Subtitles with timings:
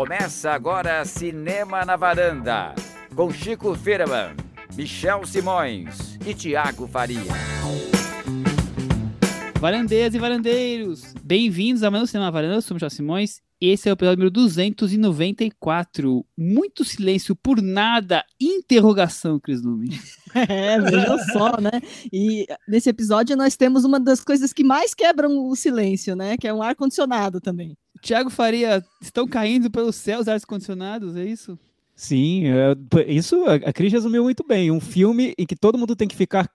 [0.00, 2.74] Começa agora Cinema na Varanda,
[3.14, 4.34] com Chico Firman,
[4.74, 7.20] Michel Simões e Tiago Faria.
[9.58, 13.42] Varandeiras e varandeiros, bem-vindos a mais um Cinema na Varanda, eu sou o Michel Simões.
[13.60, 16.24] Esse é o episódio número 294.
[16.34, 19.90] Muito silêncio por nada, interrogação, Cris Lume.
[20.32, 21.82] É, vejam só, né?
[22.12, 26.36] E nesse episódio nós temos uma das coisas que mais quebram o silêncio, né?
[26.36, 27.76] Que é um ar-condicionado também.
[28.00, 31.58] Tiago Faria, estão caindo pelos céus ar-condicionados, é isso?
[31.94, 34.70] Sim, é, isso a Cris resumiu muito bem.
[34.70, 36.48] Um filme em que todo mundo tem que ficar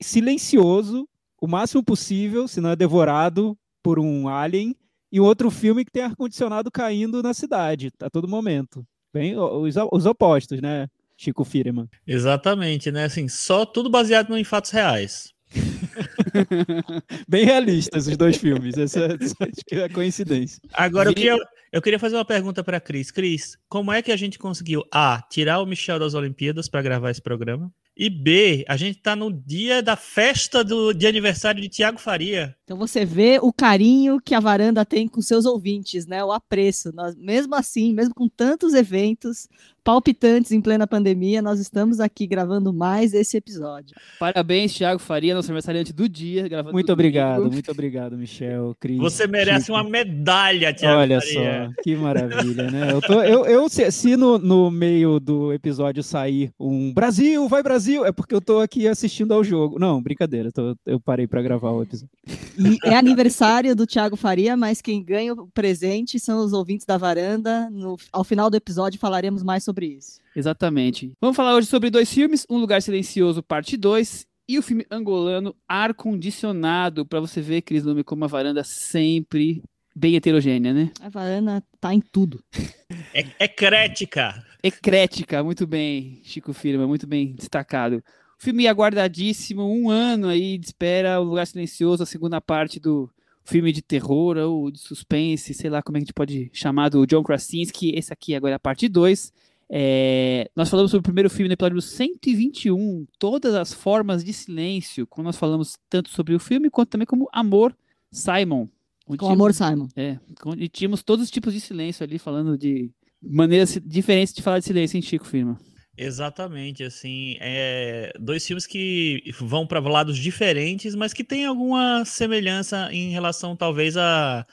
[0.00, 1.08] silencioso
[1.40, 4.74] o máximo possível, senão é devorado por um alien,
[5.12, 8.84] e outro filme que tem ar-condicionado caindo na cidade a todo momento.
[9.12, 11.88] Bem, os, os opostos, né, Chico Firman?
[12.06, 13.04] Exatamente, né?
[13.04, 15.32] Assim, só tudo baseado em fatos reais.
[17.28, 19.18] Bem realistas os dois filmes, essa,
[19.70, 20.60] é a coincidência.
[20.72, 21.36] Agora, eu queria,
[21.72, 23.10] eu queria fazer uma pergunta para Cris.
[23.10, 27.10] Cris, como é que a gente conseguiu, A, tirar o Michel das Olimpíadas para gravar
[27.10, 27.72] esse programa?
[27.96, 32.56] E B, a gente está no dia da festa do, de aniversário de Tiago Faria.
[32.64, 36.24] Então você vê o carinho que a varanda tem com seus ouvintes, né?
[36.24, 36.90] O apreço.
[36.94, 39.46] Nós, mesmo assim, mesmo com tantos eventos,
[39.82, 43.96] palpitantes em plena pandemia, nós estamos aqui gravando mais esse episódio.
[44.18, 46.48] Parabéns, Thiago Faria, nosso aniversariante do dia.
[46.48, 47.54] Gravando muito obrigado, domingo.
[47.54, 48.98] muito obrigado, Michel, Cris.
[48.98, 49.72] Você merece Chico.
[49.72, 51.72] uma medalha, Thiago Olha Faria.
[51.74, 52.92] só, que maravilha, né?
[52.92, 57.62] Eu, tô, eu, eu se, se no, no, meio do episódio sair um Brasil, vai
[57.62, 59.78] Brasil, é porque eu tô aqui assistindo ao jogo.
[59.78, 62.10] Não, brincadeira, tô, eu parei para gravar o episódio.
[62.58, 66.98] E é aniversário do Thiago Faria, mas quem ganha o presente são os ouvintes da
[66.98, 67.70] varanda.
[67.70, 70.20] No, ao final do episódio falaremos mais sobre isso.
[70.34, 71.12] Exatamente.
[71.20, 75.54] Vamos falar hoje sobre dois filmes: Um Lugar Silencioso, parte 2, e o filme angolano
[75.68, 79.62] Ar Condicionado, para você ver, Cris Lume, como a varanda sempre
[79.94, 80.90] bem heterogênea, né?
[81.00, 82.42] A varanda tá em tudo.
[83.14, 84.44] É, ecrética.
[84.62, 88.02] Ecrética, muito bem, Chico Firma, muito bem destacado.
[88.38, 93.10] Filme aguardadíssimo, um ano aí de espera, O Lugar Silencioso, a segunda parte do
[93.44, 96.88] filme de terror ou de suspense, sei lá como é que a gente pode chamar,
[96.88, 97.92] do John Krasinski.
[97.96, 99.32] Esse aqui agora é a parte 2.
[99.72, 105.06] É, nós falamos sobre o primeiro filme no episódio 121, Todas as Formas de Silêncio,
[105.06, 107.76] quando nós falamos tanto sobre o filme quanto também como Amor
[108.10, 108.68] Simon.
[109.06, 109.88] Com tínhamos, Amor Simon.
[109.94, 110.18] É,
[110.56, 112.90] e tínhamos todos os tipos de silêncio ali, falando de
[113.22, 115.56] maneiras diferentes de falar de silêncio em Chico Firma.
[115.96, 122.88] Exatamente, assim, é dois filmes que vão para lados diferentes, mas que tem alguma semelhança
[122.90, 124.46] em relação, talvez, a,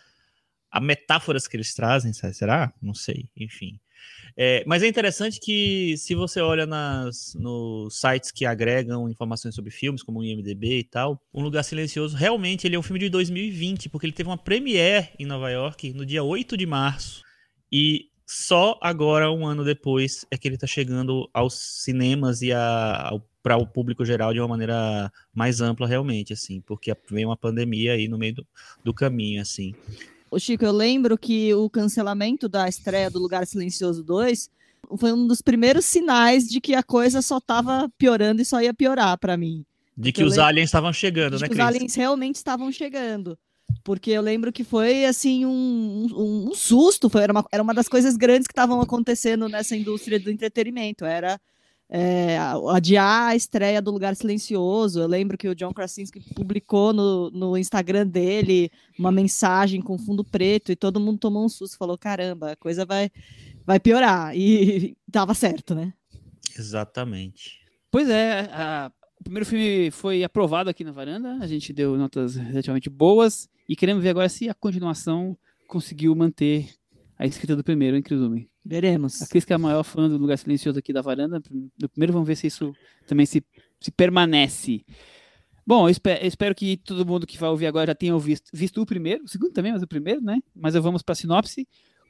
[0.69, 2.73] a metáforas que eles trazem, será?
[2.81, 3.79] Não sei, enfim.
[4.39, 9.71] É, mas é interessante que, se você olha nas, nos sites que agregam informações sobre
[9.71, 13.09] filmes, como o IMDB e tal, Um Lugar Silencioso, realmente ele é um filme de
[13.09, 17.23] 2020, porque ele teve uma premiere em Nova York no dia 8 de março,
[17.71, 22.49] e só agora, um ano depois, é que ele está chegando aos cinemas e
[23.41, 27.93] para o público geral de uma maneira mais ampla, realmente, assim, porque vem uma pandemia
[27.93, 28.47] aí no meio do,
[28.83, 29.73] do caminho, assim.
[30.29, 34.49] O Chico, eu lembro que o cancelamento da estreia do Lugar Silencioso 2
[34.97, 38.73] foi um dos primeiros sinais de que a coisa só estava piorando e só ia
[38.73, 39.65] piorar para mim.
[39.95, 41.65] De que os aliens estavam chegando, de né, que Cris?
[41.65, 43.37] Os aliens realmente estavam chegando.
[43.83, 47.73] Porque eu lembro que foi assim um, um, um susto, foi, era, uma, era uma
[47.73, 51.03] das coisas grandes que estavam acontecendo nessa indústria do entretenimento.
[51.03, 51.39] Era
[51.89, 52.37] é,
[52.71, 54.99] adiar a estreia do Lugar Silencioso.
[54.99, 60.23] Eu lembro que o John Krasinski publicou no, no Instagram dele uma mensagem com fundo
[60.23, 63.09] preto e todo mundo tomou um susto, falou: caramba, a coisa vai,
[63.65, 64.35] vai piorar.
[64.35, 65.93] E tava certo, né?
[66.57, 67.59] Exatamente.
[67.89, 72.35] Pois é, a, o primeiro filme foi aprovado aqui na varanda, a gente deu notas
[72.35, 75.37] relativamente boas e queremos ver agora se a continuação
[75.67, 76.69] conseguiu manter
[77.17, 78.49] a escrita do primeiro, em Crisume.
[78.63, 79.21] Veremos.
[79.21, 81.41] A Cris, que é a maior fã do Lugar Silencioso aqui da varanda,
[81.79, 82.73] no primeiro vamos ver se isso
[83.07, 83.43] também se,
[83.79, 84.85] se permanece.
[85.65, 88.49] Bom, eu espero, eu espero, que todo mundo que vai ouvir agora já tenha visto,
[88.53, 90.39] visto o primeiro, o segundo também, mas o primeiro, né?
[90.55, 91.67] Mas vamos para a sinopse.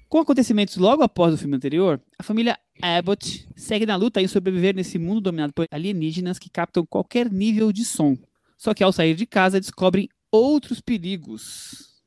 [0.10, 4.76] Com acontecimentos logo após o filme anterior, a família Abbott segue na luta em sobreviver
[4.76, 8.18] nesse mundo dominado por alienígenas que captam qualquer nível de som.
[8.58, 11.98] Só que ao sair de casa descobrem outros perigos.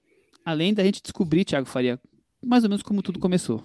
[0.44, 2.00] Além da gente descobrir, Thiago Faria,
[2.42, 3.62] mais ou menos como tudo começou.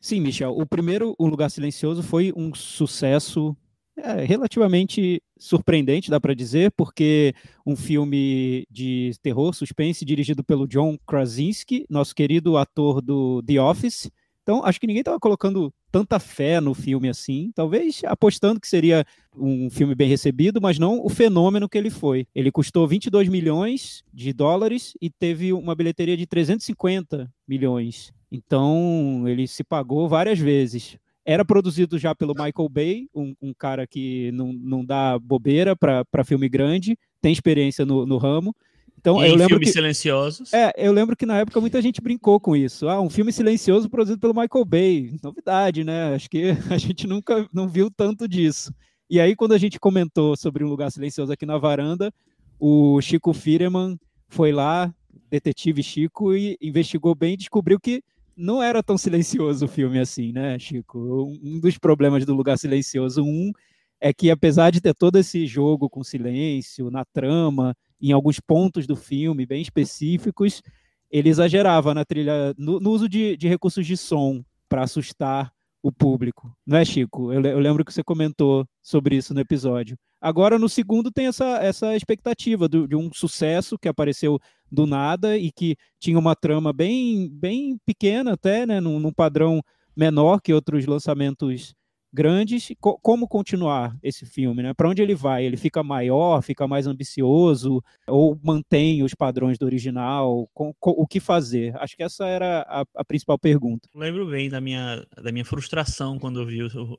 [0.00, 0.56] Sim, Michel.
[0.56, 3.56] O primeiro, O Lugar Silencioso, foi um sucesso
[3.96, 7.34] é, relativamente surpreendente, dá para dizer, porque
[7.66, 14.10] um filme de terror, suspense, dirigido pelo John Krasinski, nosso querido ator do The Office.
[14.42, 19.04] Então, acho que ninguém estava colocando tanta fé no filme assim, talvez apostando que seria
[19.36, 22.26] um filme bem recebido, mas não o fenômeno que ele foi.
[22.34, 29.46] Ele custou 22 milhões de dólares e teve uma bilheteria de 350 milhões Então, ele
[29.46, 30.96] se pagou várias vezes.
[31.24, 36.24] Era produzido já pelo Michael Bay, um, um cara que não, não dá bobeira para
[36.24, 38.56] filme grande, tem experiência no, no ramo.
[38.98, 40.52] Então, e eu lembro filmes que, silenciosos.
[40.52, 42.88] É, eu lembro que na época muita gente brincou com isso.
[42.88, 45.16] Ah, um filme silencioso produzido pelo Michael Bay.
[45.22, 46.14] Novidade, né?
[46.14, 48.72] Acho que a gente nunca não viu tanto disso.
[49.10, 52.14] E aí, quando a gente comentou sobre um lugar silencioso aqui na varanda,
[52.58, 53.98] o Chico Firman
[54.28, 54.94] foi lá,
[55.28, 58.02] detetive Chico, e investigou bem e descobriu que
[58.36, 60.98] não era tão silencioso o filme assim, né, Chico?
[61.42, 63.52] Um dos problemas do Lugar Silencioso um
[64.00, 68.86] é que, apesar de ter todo esse jogo com silêncio, na trama, em alguns pontos
[68.86, 70.62] do filme bem específicos,
[71.10, 75.52] ele exagerava na trilha, no, no uso de, de, recursos de som para assustar
[75.82, 76.56] o público.
[76.66, 77.32] Não é, Chico?
[77.32, 79.96] Eu, eu, lembro que você comentou sobre isso no episódio.
[80.20, 84.38] Agora, no segundo, tem essa, essa expectativa do, de um sucesso que apareceu
[84.70, 89.60] do nada e que tinha uma trama bem, bem pequena até, né, num, num padrão
[89.94, 91.74] menor que outros lançamentos
[92.12, 92.72] grandes.
[92.80, 94.74] Co como continuar esse filme, né?
[94.74, 95.44] Para onde ele vai?
[95.44, 100.48] Ele fica maior, fica mais ambicioso ou mantém os padrões do original?
[100.52, 101.74] Com, com, o que fazer?
[101.76, 103.88] Acho que essa era a, a, principal pergunta.
[103.94, 106.98] Lembro bem da minha, da minha frustração quando eu vi o,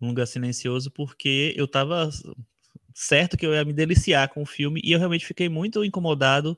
[0.00, 2.10] um lugar silencioso, porque eu estava
[2.94, 6.56] certo que eu ia me deliciar com o filme e eu realmente fiquei muito incomodado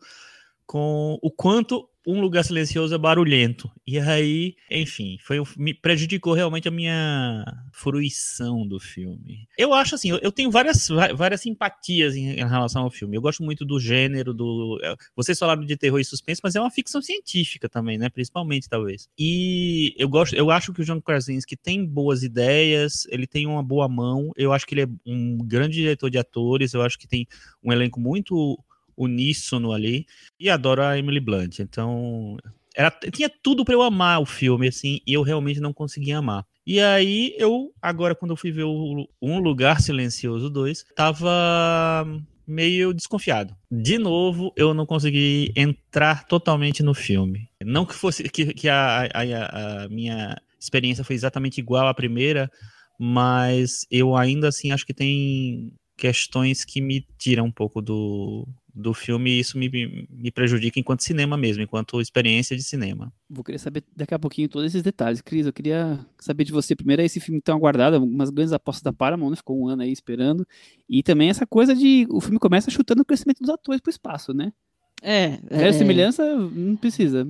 [0.66, 3.70] com o quanto um lugar silencioso é barulhento.
[3.86, 9.48] E aí, enfim, foi me prejudicou realmente a minha fruição do filme.
[9.56, 13.16] Eu acho assim, eu, tenho várias, várias simpatias em, em, relação ao filme.
[13.16, 14.78] Eu gosto muito do gênero, do.
[14.82, 18.08] É, vocês falaram de terror e suspense, mas é uma ficção científica também, né?
[18.08, 19.08] Principalmente, talvez.
[19.18, 23.62] E eu gosto, eu acho que o John Krasinski tem boas ideias, ele tem uma
[23.62, 24.30] boa mão.
[24.36, 27.26] Eu acho que ele é um grande diretor de atores, eu acho que tem
[27.62, 28.58] um elenco muito
[28.96, 30.06] uníssono ali.
[30.38, 31.58] E adoro a Emily Blunt.
[31.58, 32.36] Então,
[32.74, 36.44] era, tinha tudo para eu amar o filme, assim, e eu realmente não conseguia amar.
[36.66, 42.04] E aí, eu, agora, quando eu fui ver o Um Lugar Silencioso 2, tava
[42.46, 43.54] meio desconfiado.
[43.70, 47.48] De novo, eu não consegui entrar totalmente no filme.
[47.62, 52.50] Não que fosse que, que a, a, a minha experiência foi exatamente igual à primeira,
[52.98, 58.92] mas eu ainda assim acho que tem questões que me tiram um pouco do, do
[58.92, 63.12] filme e isso me, me prejudica enquanto cinema mesmo, enquanto experiência de cinema.
[63.30, 65.20] Vou querer saber daqui a pouquinho todos esses detalhes.
[65.20, 68.92] Cris, eu queria saber de você primeiro esse filme tão aguardado, umas grandes apostas da
[68.92, 69.36] Paramount, né?
[69.36, 70.46] ficou um ano aí esperando,
[70.88, 74.34] e também essa coisa de o filme começa chutando o crescimento dos atores pro espaço,
[74.34, 74.52] né?
[75.00, 75.38] É.
[75.50, 75.72] é...
[75.72, 77.26] semelhança não precisa.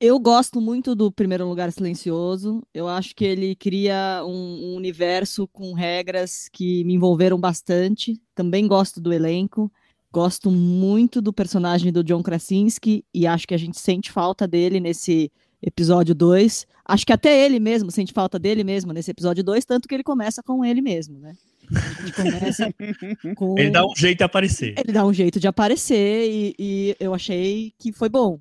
[0.00, 2.62] Eu gosto muito do Primeiro Lugar Silencioso.
[2.72, 8.18] Eu acho que ele cria um, um universo com regras que me envolveram bastante.
[8.34, 9.70] Também gosto do elenco.
[10.12, 14.80] Gosto muito do personagem do John Krasinski e acho que a gente sente falta dele
[14.80, 15.30] nesse
[15.62, 16.66] episódio 2.
[16.84, 20.02] Acho que até ele mesmo sente falta dele mesmo nesse episódio 2, tanto que ele
[20.02, 21.34] começa com ele mesmo, né?
[23.36, 23.56] com...
[23.56, 24.74] Ele dá um jeito de aparecer.
[24.76, 28.40] Ele dá um jeito de aparecer e, e eu achei que foi bom.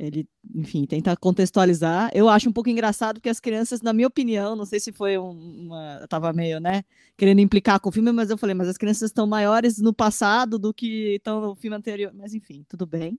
[0.00, 2.10] Ele, enfim, tenta contextualizar.
[2.14, 5.18] Eu acho um pouco engraçado porque as crianças, na minha opinião, não sei se foi
[5.18, 5.98] uma.
[6.00, 6.82] Eu tava meio, né,
[7.18, 10.58] querendo implicar com o filme, mas eu falei, mas as crianças estão maiores no passado
[10.58, 12.12] do que estão no filme anterior.
[12.14, 13.18] Mas enfim, tudo bem.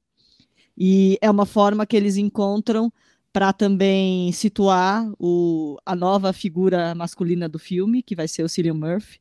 [0.75, 2.91] E é uma forma que eles encontram
[3.31, 8.73] para também situar o, a nova figura masculina do filme, que vai ser o Cillian
[8.73, 9.19] Murphy.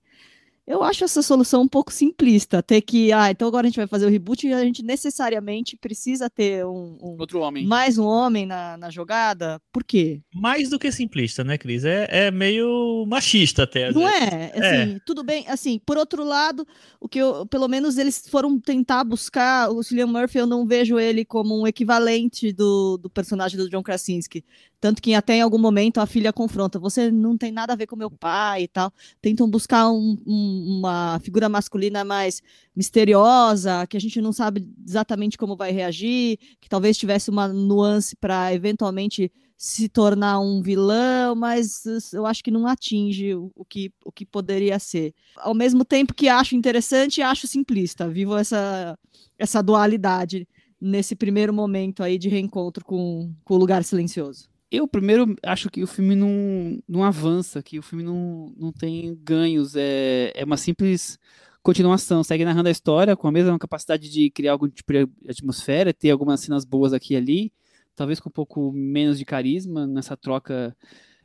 [0.71, 3.89] Eu acho essa solução um pouco simplista, ter que, ah, então agora a gente vai
[3.89, 8.07] fazer o reboot e a gente necessariamente precisa ter um, um outro homem, mais um
[8.07, 9.61] homem na, na jogada.
[9.73, 10.21] Por quê?
[10.33, 11.85] Mais do que simplista, né, Cris?
[11.85, 13.91] É, é meio machista até.
[13.91, 14.23] Não vezes.
[14.23, 14.53] é?
[14.55, 15.00] Assim, é.
[15.05, 15.45] Tudo bem.
[15.49, 16.65] Assim, por outro lado,
[17.00, 21.00] o que eu, pelo menos eles foram tentar buscar o Cillian Murphy, eu não vejo
[21.00, 24.45] ele como um equivalente do, do personagem do John Krasinski.
[24.81, 27.87] Tanto que até em algum momento a filha confronta, você não tem nada a ver
[27.87, 28.91] com meu pai e tal.
[29.21, 32.43] Tentam buscar um, um, uma figura masculina mais
[32.75, 38.17] misteriosa, que a gente não sabe exatamente como vai reagir, que talvez tivesse uma nuance
[38.17, 44.11] para eventualmente se tornar um vilão, mas eu acho que não atinge o, que, o
[44.11, 45.12] que poderia ser.
[45.37, 48.09] Ao mesmo tempo que acho interessante, acho simplista.
[48.09, 48.99] Vivo essa,
[49.38, 50.49] essa dualidade
[50.81, 54.49] nesse primeiro momento aí de reencontro com, com o Lugar Silencioso.
[54.71, 59.19] Eu, primeiro, acho que o filme não, não avança, que o filme não, não tem
[59.23, 59.75] ganhos.
[59.77, 61.19] É, é uma simples
[61.62, 62.23] continuação.
[62.23, 66.11] Segue narrando a história com a mesma capacidade de criar algum tipo de atmosfera, ter
[66.11, 67.53] algumas cenas boas aqui e ali,
[67.97, 70.77] talvez com um pouco menos de carisma nessa troca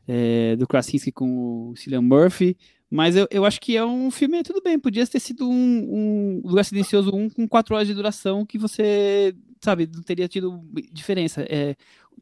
[0.07, 2.57] é, do Krasinski com o Cillian Murphy.
[2.89, 6.41] Mas eu, eu acho que é um filme, tudo bem, podia ter sido um, um
[6.45, 11.45] Lugar Silencioso 1 com quatro horas de duração que você, sabe, não teria tido diferença.
[11.49, 11.75] É,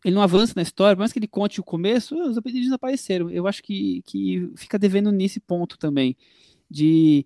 [0.03, 3.29] ele não avança na história, por mais que ele conte o começo, os alienígenas apareceram.
[3.29, 6.15] Eu acho que, que fica devendo nesse ponto também.
[6.69, 7.25] De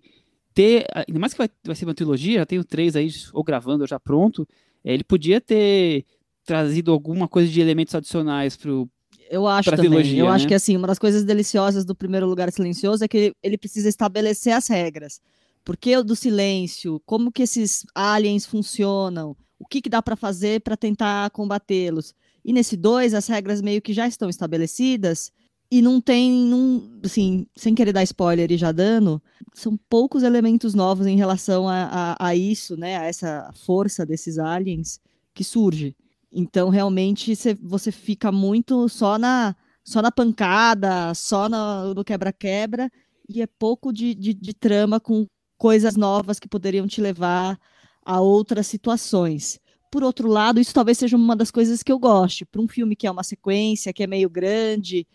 [0.54, 0.86] ter.
[0.94, 3.88] Ainda mais que vai, vai ser uma trilogia, já tenho três aí, ou gravando, ou
[3.88, 4.46] já pronto.
[4.84, 6.04] É, ele podia ter
[6.44, 8.88] trazido alguma coisa de elementos adicionais pro.
[9.30, 9.86] Eu acho também.
[9.86, 10.32] Trilogia, eu né?
[10.32, 13.58] acho que assim, uma das coisas deliciosas do primeiro lugar silencioso é que ele, ele
[13.58, 15.20] precisa estabelecer as regras.
[15.64, 17.02] Por que do silêncio?
[17.04, 19.36] Como que esses aliens funcionam?
[19.58, 22.14] O que, que dá para fazer para tentar combatê-los?
[22.44, 25.30] E nesse 2, as regras meio que já estão estabelecidas
[25.70, 29.22] e não tem, não, assim, sem querer dar spoiler e já dando,
[29.54, 32.96] são poucos elementos novos em relação a, a, a isso, né?
[32.96, 34.98] A essa força desses aliens
[35.34, 35.94] que surge.
[36.32, 39.54] Então, realmente, cê, você fica muito só na,
[39.84, 42.90] só na pancada, só no quebra-quebra,
[43.28, 45.26] e é pouco de, de, de trama com
[45.58, 47.58] coisas novas que poderiam te levar
[48.04, 49.60] a outras situações.
[49.90, 52.44] Por outro lado, isso talvez seja uma das coisas que eu goste.
[52.44, 55.06] Para um filme que é uma sequência, que é meio grande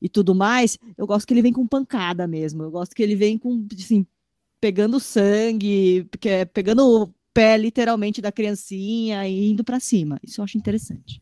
[0.00, 2.62] e tudo mais, eu gosto que ele vem com pancada mesmo.
[2.62, 4.06] Eu gosto que ele vem com, assim,
[4.60, 6.08] pegando sangue,
[6.52, 10.18] pegando o pé literalmente da criancinha e indo para cima.
[10.22, 11.20] Isso eu acho interessante.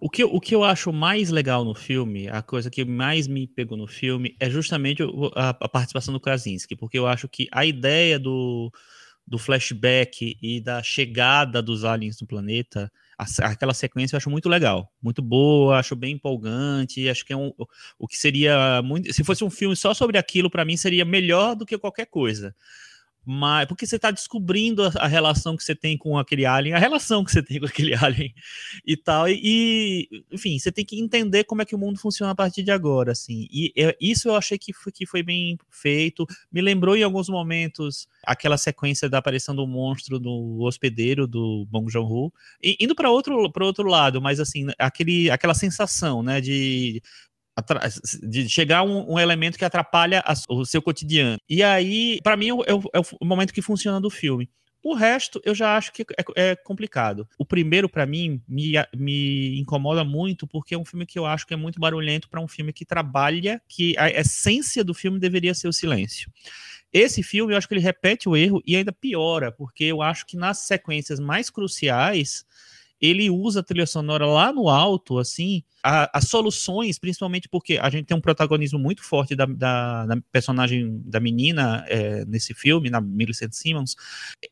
[0.00, 3.46] O que, o que eu acho mais legal no filme, a coisa que mais me
[3.46, 5.02] pegou no filme, é justamente
[5.34, 8.70] a, a participação do Krasinski, porque eu acho que a ideia do,
[9.26, 12.90] do flashback e da chegada dos aliens no planeta,
[13.42, 17.52] aquela sequência eu acho muito legal, muito boa, acho bem empolgante, acho que é um,
[17.98, 21.56] o que seria muito, se fosse um filme só sobre aquilo para mim seria melhor
[21.56, 22.54] do que qualquer coisa
[23.66, 27.24] porque você está descobrindo a, a, relação que você tem com aquele alien, a relação
[27.24, 28.32] que você tem com aquele alien
[28.86, 32.32] e tal, e, e, enfim, você tem que entender como é que o mundo funciona
[32.32, 35.58] a partir de agora, assim, e é, isso eu achei que foi, que foi bem
[35.70, 41.66] feito, me lembrou em alguns momentos aquela sequência da aparição do monstro do hospedeiro do
[41.70, 47.02] Bong Joon-ho, indo para outro, outro lado, mas assim, aquele, aquela sensação, né, de
[48.22, 51.38] de chegar um, um, elemento que atrapalha a, o seu cotidiano.
[51.48, 54.48] E aí, para mim, é, é, é, o momento que funciona do filme.
[54.82, 57.28] O resto, eu já acho que é, é complicado.
[57.36, 61.46] O primeiro, para mim, me, me incomoda muito, porque é um filme que eu acho
[61.46, 65.54] que é muito barulhento para um filme que trabalha, que a essência do filme deveria
[65.54, 66.30] ser o silêncio.
[66.92, 70.24] Esse filme, eu acho que ele repete o erro e ainda piora, porque eu acho
[70.24, 72.46] que nas sequências mais cruciais,
[73.00, 78.06] ele usa a trilha sonora lá no alto, assim, as soluções, principalmente porque a gente
[78.06, 83.00] tem um protagonismo muito forte da, da, da personagem da menina é, nesse filme, na
[83.00, 83.94] Millicent Simmons.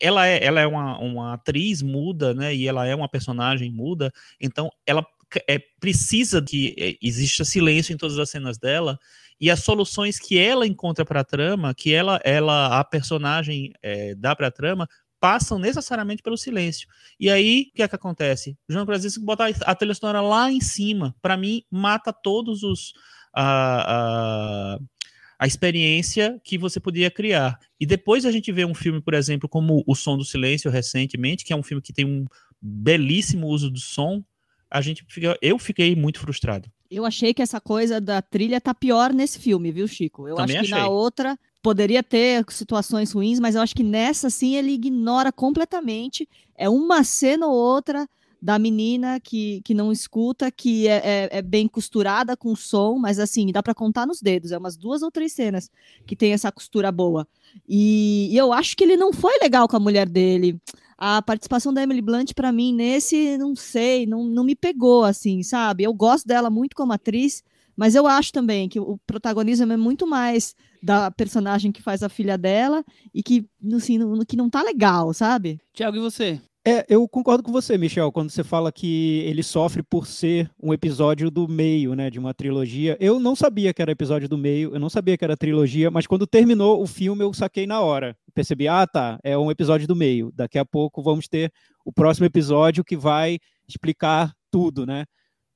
[0.01, 4.13] Ela é, ela é uma, uma atriz muda, né, e ela é uma personagem muda,
[4.41, 5.05] então ela
[5.49, 8.99] é, precisa que é, exista silêncio em todas as cenas dela,
[9.41, 14.15] e as soluções que ela encontra para a trama, que ela, ela a personagem é,
[14.15, 14.89] dá para a trama,
[15.25, 16.87] passam necessariamente pelo silêncio.
[17.19, 18.59] E aí, o que é que acontece?
[18.69, 21.17] O João Krasinski bota a trilha sonora lá em cima.
[21.23, 22.93] Para mim, mata todos os...
[23.33, 24.79] A, a,
[25.39, 27.59] a experiência que você podia criar.
[27.81, 31.43] E depois a gente vê um filme, por exemplo, como O Som do Silêncio, recentemente,
[31.43, 32.27] que é um filme que tem um
[32.61, 34.23] belíssimo uso do som,
[34.71, 36.71] a gente fica, eu fiquei muito frustrado.
[36.91, 40.29] Eu achei que essa coisa da trilha tá pior nesse filme, viu, Chico?
[40.29, 40.85] Eu Também acho que achei.
[40.85, 46.29] na outra poderia ter situações ruins, mas eu acho que nessa sim ele ignora completamente.
[46.55, 48.07] É uma cena ou outra
[48.41, 53.19] da menina que, que não escuta, que é, é, é bem costurada com som, mas
[53.19, 54.53] assim, dá para contar nos dedos.
[54.53, 55.71] É umas duas ou três cenas
[56.07, 57.27] que tem essa costura boa.
[57.67, 60.61] E, e eu acho que ele não foi legal com a mulher dele.
[60.99, 65.43] A participação da Emily Blunt, para mim, nesse, não sei, não, não me pegou, assim,
[65.43, 65.85] sabe?
[65.85, 67.43] Eu gosto dela muito como atriz,
[67.77, 72.09] mas eu acho também que o protagonismo é muito mais da personagem que faz a
[72.09, 75.61] filha dela e que, assim, no, que não tá legal, sabe?
[75.73, 76.41] Tiago, e você?
[76.67, 80.73] É, eu concordo com você, Michel, quando você fala que ele sofre por ser um
[80.73, 82.97] episódio do meio, né, de uma trilogia.
[82.99, 86.07] Eu não sabia que era episódio do meio, eu não sabia que era trilogia, mas
[86.07, 88.17] quando terminou o filme eu saquei na hora.
[88.35, 90.33] Percebi, ah, tá, é um episódio do meio.
[90.35, 91.53] Daqui a pouco vamos ter
[91.85, 93.39] o próximo episódio que vai
[93.69, 95.05] explicar tudo, né?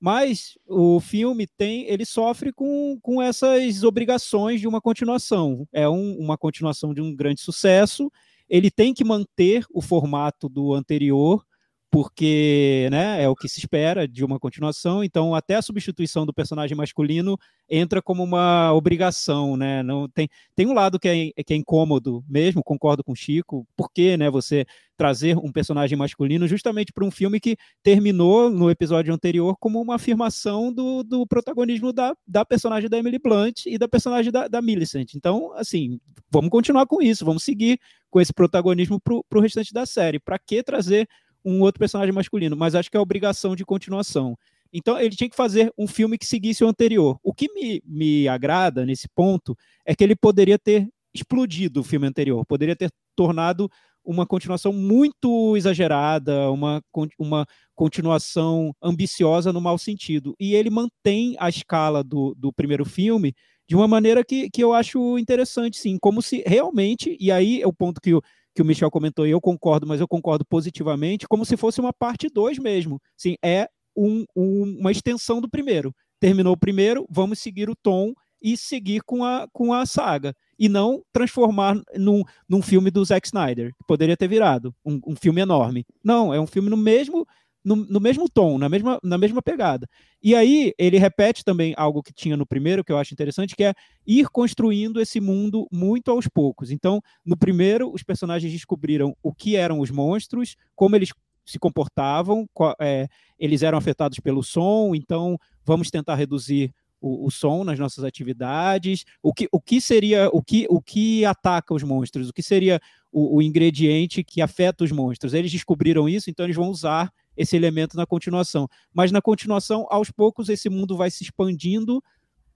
[0.00, 5.66] Mas o filme tem, ele sofre com, com essas obrigações de uma continuação.
[5.72, 8.10] É um, uma continuação de um grande sucesso.
[8.48, 11.44] Ele tem que manter o formato do anterior,
[11.90, 16.34] porque né, é o que se espera de uma continuação, então até a substituição do
[16.34, 19.82] personagem masculino entra como uma obrigação, né?
[19.82, 23.66] Não tem, tem um lado que é, que é incômodo mesmo, concordo com o Chico,
[23.76, 24.66] porque né, você
[24.98, 29.94] trazer um personagem masculino justamente para um filme que terminou no episódio anterior como uma
[29.94, 34.60] afirmação do, do protagonismo da, da personagem da Emily Blunt e da personagem da, da
[34.60, 35.14] Millicent.
[35.14, 37.78] Então, assim, vamos continuar com isso, vamos seguir
[38.10, 40.18] com esse protagonismo para o restante da série.
[40.18, 41.08] Para que trazer
[41.44, 44.36] um outro personagem masculino, mas acho que é obrigação de continuação.
[44.72, 47.18] Então ele tinha que fazer um filme que seguisse o anterior.
[47.22, 52.06] O que me, me agrada nesse ponto é que ele poderia ter explodido o filme
[52.06, 53.70] anterior, poderia ter tornado
[54.04, 56.82] uma continuação muito exagerada, uma,
[57.18, 60.34] uma continuação ambiciosa no mau sentido.
[60.40, 63.34] E ele mantém a escala do, do primeiro filme
[63.68, 67.66] de uma maneira que, que eu acho interessante, sim, como se realmente, e aí é
[67.66, 68.18] o ponto que
[68.58, 71.92] que o Michel comentou, e eu concordo, mas eu concordo positivamente, como se fosse uma
[71.92, 73.00] parte 2 mesmo.
[73.16, 75.94] Sim, é um, um, uma extensão do primeiro.
[76.18, 78.12] Terminou o primeiro, vamos seguir o tom
[78.42, 83.28] e seguir com a, com a saga e não transformar num, num filme do Zack
[83.28, 85.86] Snyder, que poderia ter virado um, um filme enorme.
[86.02, 87.24] Não, é um filme no mesmo
[87.68, 89.86] no, no, mesmo tom, na mesma, na mesma pegada.
[90.22, 93.62] E aí ele repete também algo que tinha no primeiro, que eu acho interessante, que
[93.62, 93.74] é
[94.06, 96.70] ir construindo esse mundo muito aos poucos.
[96.70, 101.10] Então, no primeiro, os personagens descobriram o que eram os monstros, como eles
[101.44, 102.48] se comportavam,
[102.80, 103.06] é,
[103.38, 109.04] eles eram afetados pelo som, então vamos tentar reduzir o, o, som nas nossas atividades,
[109.22, 112.80] o que, o que seria, o que, o que ataca os monstros, o que seria
[113.12, 115.34] o, o ingrediente que afeta os monstros.
[115.34, 118.68] Eles descobriram isso, então eles vão usar esse elemento na continuação.
[118.92, 122.02] Mas na continuação, aos poucos, esse mundo vai se expandindo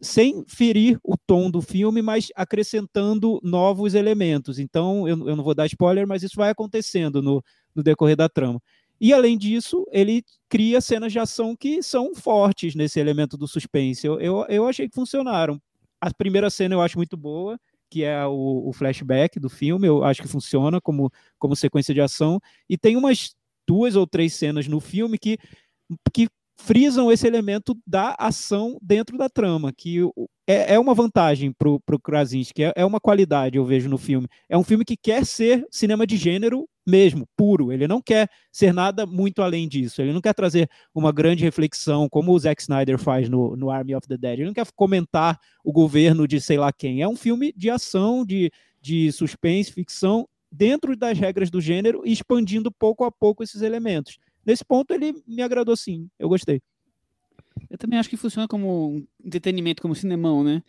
[0.01, 4.59] sem ferir o tom do filme, mas acrescentando novos elementos.
[4.59, 8.29] Então, eu, eu não vou dar spoiler, mas isso vai acontecendo no, no decorrer da
[8.29, 8.61] trama.
[9.01, 14.07] E além disso, ele cria cenas de ação que são fortes nesse elemento do suspense.
[14.07, 15.61] Eu, eu, eu achei que funcionaram.
[16.01, 17.59] A primeira cena eu acho muito boa,
[17.89, 22.01] que é o, o, flashback do filme, eu acho que funciona como, como sequência de
[22.01, 22.41] ação.
[22.69, 23.35] E tem umas
[23.67, 25.39] duas ou três cenas no filme que,
[26.13, 29.99] que frisam esse elemento da ação dentro da trama, que
[30.47, 34.29] é, é uma vantagem para o Krasinski, é, é uma qualidade, eu vejo no filme.
[34.49, 37.73] É um filme que quer ser cinema de gênero mesmo, puro.
[37.73, 40.03] Ele não quer ser nada muito além disso.
[40.03, 43.95] Ele não quer trazer uma grande reflexão, como o Zack Snyder faz no, no Army
[43.95, 44.39] of the Dead.
[44.39, 47.03] Ele não quer comentar o governo de sei lá quem.
[47.03, 52.13] É um filme de ação, de, de suspense, ficção, dentro das regras do gênero e
[52.13, 54.19] expandindo pouco a pouco esses elementos.
[54.45, 56.11] Nesse ponto, ele me agradou sim.
[56.19, 56.61] Eu gostei.
[57.71, 60.63] Eu também acho que funciona como entretenimento, como cinemão, né?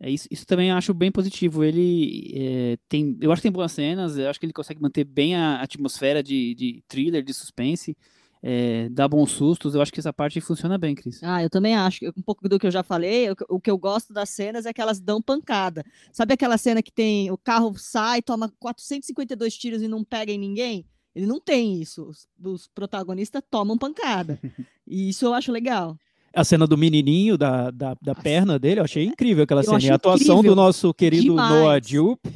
[0.00, 1.62] É, isso, isso também acho bem positivo.
[1.62, 5.04] Ele é, tem, eu acho que tem boas cenas, eu acho que ele consegue manter
[5.04, 7.96] bem a atmosfera de, de thriller, de suspense,
[8.42, 9.74] é, dá bons sustos.
[9.74, 11.22] Eu acho que essa parte funciona bem, Cris.
[11.22, 12.04] Ah, eu também acho.
[12.16, 14.80] Um pouco do que eu já falei, o, que eu gosto das cenas é que
[14.80, 15.84] elas dão pancada.
[16.12, 20.38] Sabe aquela cena que tem o carro sai, toma 452 tiros e não pega em
[20.38, 20.86] ninguém?
[21.14, 22.04] Ele não tem isso.
[22.04, 24.38] Os, os protagonistas tomam pancada.
[24.86, 25.96] e isso eu acho legal
[26.34, 29.82] a cena do menininho, da, da, da perna dele, eu achei incrível aquela eu cena.
[29.82, 30.54] E a atuação incrível.
[30.54, 31.50] do nosso querido Demais.
[31.50, 32.30] Noah Jupe.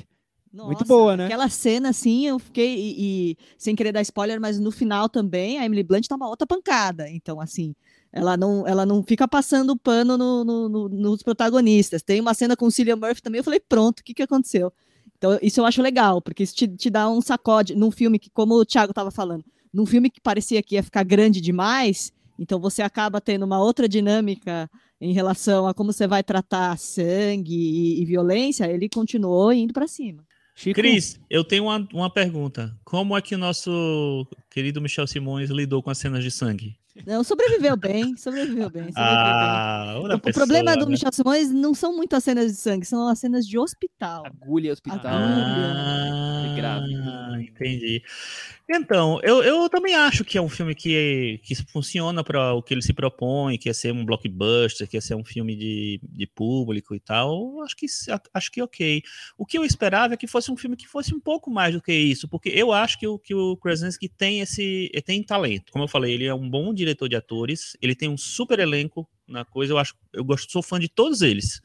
[0.52, 1.26] Nossa, muito boa, né?
[1.26, 2.74] Aquela cena, assim, eu fiquei.
[2.76, 6.28] E, e, sem querer dar spoiler, mas no final também, a Emily Blunt tá uma
[6.28, 7.08] outra pancada.
[7.08, 7.74] Então, assim,
[8.12, 12.02] ela não, ela não fica passando pano no, no, no, nos protagonistas.
[12.02, 14.70] Tem uma cena com o Cillian Murphy também, eu falei, pronto, o que, que aconteceu?
[15.16, 18.28] Então, isso eu acho legal, porque isso te, te dá um sacode num filme que,
[18.28, 22.60] como o Thiago tava falando, num filme que parecia que ia ficar grande demais, então
[22.60, 24.68] você acaba tendo uma outra dinâmica
[25.00, 29.86] em relação a como você vai tratar sangue e, e violência, ele continuou indo para
[29.86, 30.24] cima.
[30.54, 30.80] Chico?
[30.80, 32.76] Cris, eu tenho uma, uma pergunta.
[32.84, 36.76] Como é que o nosso querido Michel Simões lidou com as cenas de sangue?
[37.06, 38.84] Não, sobreviveu bem, sobreviveu bem.
[38.84, 40.16] Sobreviveu ah, bem.
[40.16, 40.92] O, pessoa, problema do né?
[40.92, 44.24] Michel Simões não são muito as cenas de sangue, são as cenas de hospital.
[44.26, 44.98] Agulha hospital.
[44.98, 45.14] Agulha.
[45.16, 47.42] Ah, é grave.
[47.48, 48.02] Entendi.
[48.70, 52.72] Então, eu, eu também acho que é um filme que, que funciona para o que
[52.72, 56.26] ele se propõe, que é ser um blockbuster, que é ser um filme de, de
[56.26, 57.62] público e tal.
[57.62, 57.86] Acho que
[58.32, 59.02] acho que ok.
[59.36, 61.82] O que eu esperava é que fosse um filme que fosse um pouco mais do
[61.82, 65.72] que isso, porque eu acho que o, que o Krasinski tem esse tem talento.
[65.72, 69.08] Como eu falei, ele é um bom diretor de atores, ele tem um super elenco
[69.26, 69.72] na coisa.
[69.72, 71.60] Eu acho, eu gosto, sou fã de todos eles.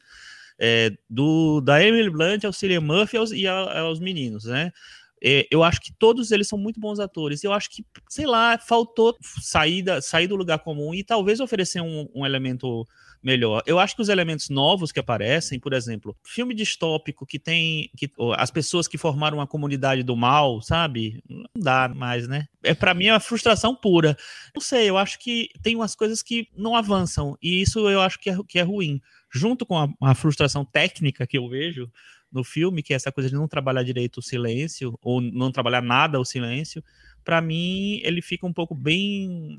[0.60, 4.72] É, do da Emily Blunt ao Cillian Murphy aos, e aos meninos, né?
[5.22, 7.42] É, eu acho que todos eles são muito bons atores.
[7.44, 11.80] Eu acho que, sei lá, faltou sair, da, sair do lugar comum e talvez oferecer
[11.80, 12.86] um, um elemento
[13.22, 13.62] melhor.
[13.66, 18.10] Eu acho que os elementos novos que aparecem, por exemplo, filme distópico que tem que
[18.36, 21.20] as pessoas que formaram uma comunidade do mal, sabe?
[21.28, 22.46] Não dá mais, né?
[22.62, 24.16] É para mim é uma frustração pura.
[24.54, 28.18] Não sei, eu acho que tem umas coisas que não avançam e isso eu acho
[28.18, 29.00] que é, que é ruim.
[29.30, 31.90] Junto com a, a frustração técnica que eu vejo,
[32.30, 35.82] no filme, que é essa coisa de não trabalhar direito o silêncio, ou não trabalhar
[35.82, 36.82] nada o silêncio,
[37.24, 39.56] para mim ele fica um pouco bem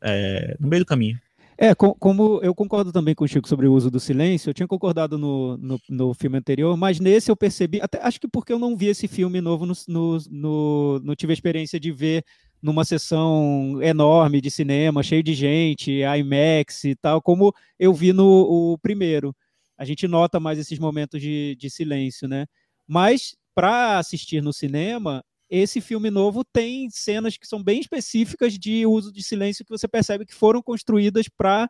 [0.00, 1.18] é, no meio do caminho.
[1.56, 4.54] É, com, como eu concordo também com o Chico sobre o uso do silêncio, eu
[4.54, 8.52] tinha concordado no, no, no, filme anterior, mas nesse eu percebi, até acho que porque
[8.52, 12.24] eu não vi esse filme novo, no, no, no, não tive a experiência de ver
[12.60, 18.78] numa sessão enorme de cinema, cheio de gente, IMAX e tal, como eu vi no
[18.82, 19.34] primeiro.
[19.82, 22.46] A gente nota mais esses momentos de, de silêncio, né?
[22.86, 28.86] Mas para assistir no cinema, esse filme novo tem cenas que são bem específicas de
[28.86, 31.68] uso de silêncio que você percebe que foram construídas para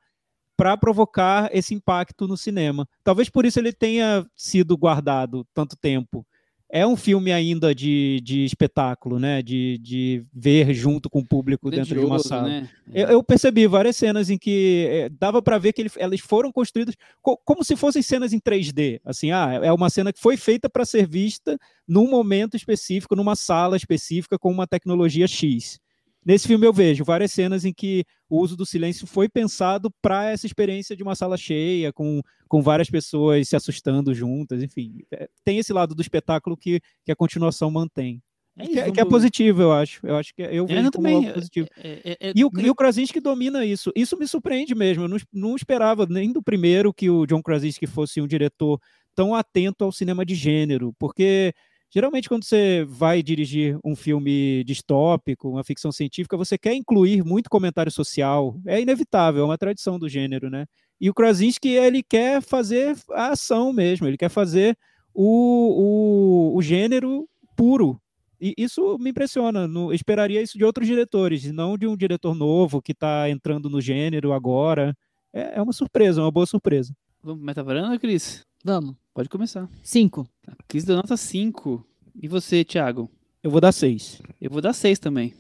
[0.59, 2.87] para provocar esse impacto no cinema.
[3.03, 6.27] Talvez por isso ele tenha sido guardado tanto tempo.
[6.75, 9.43] É um filme ainda de, de espetáculo, né?
[9.43, 12.49] De, de ver junto com o público dentro de uma sala.
[12.49, 12.69] Né?
[12.91, 16.51] Eu, eu, percebi várias cenas em que é, dava para ver que ele, elas foram
[16.51, 19.03] construídas co como se fossem cenas em 3D.
[19.05, 23.37] Assim, ah, é uma cena que foi feita para ser vista num momento específico, numa
[23.37, 25.79] sala específica com uma tecnologia X.
[26.25, 30.31] Nesse filme eu vejo várias cenas em que o uso do silêncio foi pensado para
[30.31, 34.99] essa experiência de uma sala cheia, com, com várias pessoas se assustando juntas, enfim.
[35.11, 38.23] É, tem esse lado do espetáculo que, que a continuação mantém.
[38.57, 40.07] É, que, é, que, é positivo, eu acho.
[40.07, 41.69] Eu acho que eu é, vejo também, algo positivo.
[41.77, 43.91] É, é, e, o, e o Krasinski domina isso.
[43.97, 45.05] Isso me surpreende mesmo.
[45.05, 48.79] Eu não, não esperava nem do primeiro que o John Krasinski fosse um diretor
[49.15, 51.55] tão atento ao cinema de gênero, porque
[51.95, 57.51] Geralmente, quando você vai dirigir um filme distópico, uma ficção científica, você quer incluir muito
[57.51, 58.59] comentário social.
[58.67, 60.65] É inevitável, é uma tradição do gênero, né?
[60.99, 64.75] E o Krasinski, ele quer fazer a ação mesmo, ele quer fazer
[65.13, 68.01] o, o, o gênero puro.
[68.41, 69.69] E isso me impressiona.
[69.93, 74.33] Esperaria isso de outros diretores, não de um diretor novo que está entrando no gênero
[74.33, 74.97] agora.
[75.31, 76.95] É, é uma surpresa, uma boa surpresa.
[77.23, 78.47] Vamos para varanda, Cris?
[78.65, 79.02] Vamos.
[79.15, 79.69] Pode começar.
[79.83, 80.27] Cinco.
[80.47, 81.87] A Cris deu nota cinco.
[82.21, 83.11] E você, Thiago?
[83.43, 84.23] Eu vou dar seis.
[84.41, 85.35] Eu vou dar seis também.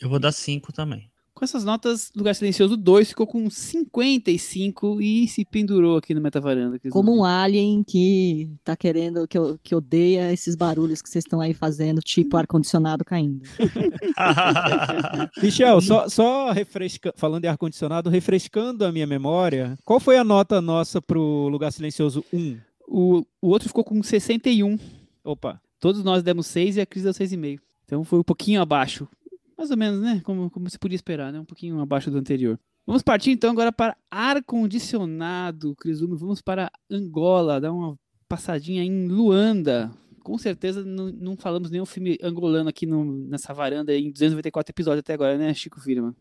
[0.00, 1.08] Eu vou dar cinco também.
[1.34, 6.78] Com essas notas, Lugar Silencioso 2 ficou com 55 e se pendurou aqui no Metavaranda.
[6.90, 11.52] Como um alien que tá querendo, que, que odeia esses barulhos que vocês estão aí
[11.52, 13.42] fazendo, tipo ar-condicionado caindo.
[15.42, 20.60] Michel, só, só refresca, falando de ar-condicionado, refrescando a minha memória, qual foi a nota
[20.60, 22.56] nossa pro Lugar Silencioso 1?
[22.94, 24.78] O, o outro ficou com 61.
[25.24, 25.58] Opa.
[25.80, 27.58] Todos nós demos 6 e a Cris deu 6,5.
[27.86, 29.08] Então foi um pouquinho abaixo.
[29.56, 30.20] Mais ou menos, né?
[30.22, 31.40] Como, como se podia esperar, né?
[31.40, 32.60] Um pouquinho abaixo do anterior.
[32.86, 36.18] Vamos partir então agora para ar-condicionado, Crisume.
[36.18, 39.90] Vamos para Angola, dar uma passadinha em Luanda.
[40.20, 45.00] Com certeza não, não falamos nenhum filme angolano aqui no, nessa varanda em 294 episódios
[45.00, 46.14] até agora, né, Chico Firma?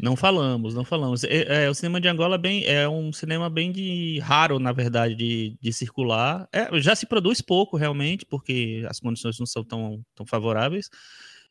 [0.00, 1.24] Não falamos, não falamos.
[1.24, 4.70] É, é, o cinema de Angola é bem, é um cinema bem de raro, na
[4.70, 6.48] verdade, de, de circular.
[6.52, 10.88] É, já se produz pouco, realmente, porque as condições não são tão, tão favoráveis.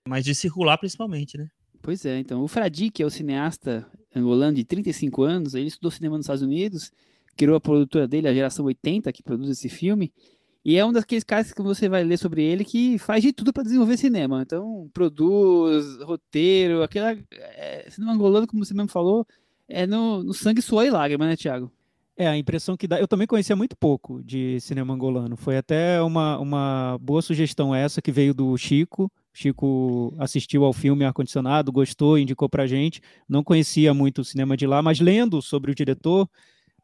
[0.08, 1.50] Mas de circular principalmente, né?
[1.82, 2.42] Pois é, então.
[2.42, 6.42] O Fradi, que é o cineasta angolano de 35 anos, ele estudou cinema nos Estados
[6.42, 6.92] Unidos,
[7.36, 10.14] criou a produtora dele, a Geração 80, que produz esse filme,
[10.68, 13.54] e é um daqueles caras que você vai ler sobre ele que faz de tudo
[13.54, 14.42] para desenvolver cinema.
[14.42, 17.18] Então, produz, roteiro, aquela.
[17.32, 19.26] É, cinema angolano, como você mesmo falou,
[19.66, 21.72] é no, no sangue, suor e lágrima, né, Thiago?
[22.18, 23.00] É, a impressão que dá.
[23.00, 25.38] Eu também conhecia muito pouco de cinema angolano.
[25.38, 29.10] Foi até uma, uma boa sugestão essa que veio do Chico.
[29.32, 33.00] Chico assistiu ao filme Ar-Condicionado, gostou, indicou pra gente.
[33.30, 36.30] Não conhecia muito o cinema de lá, mas lendo sobre o diretor,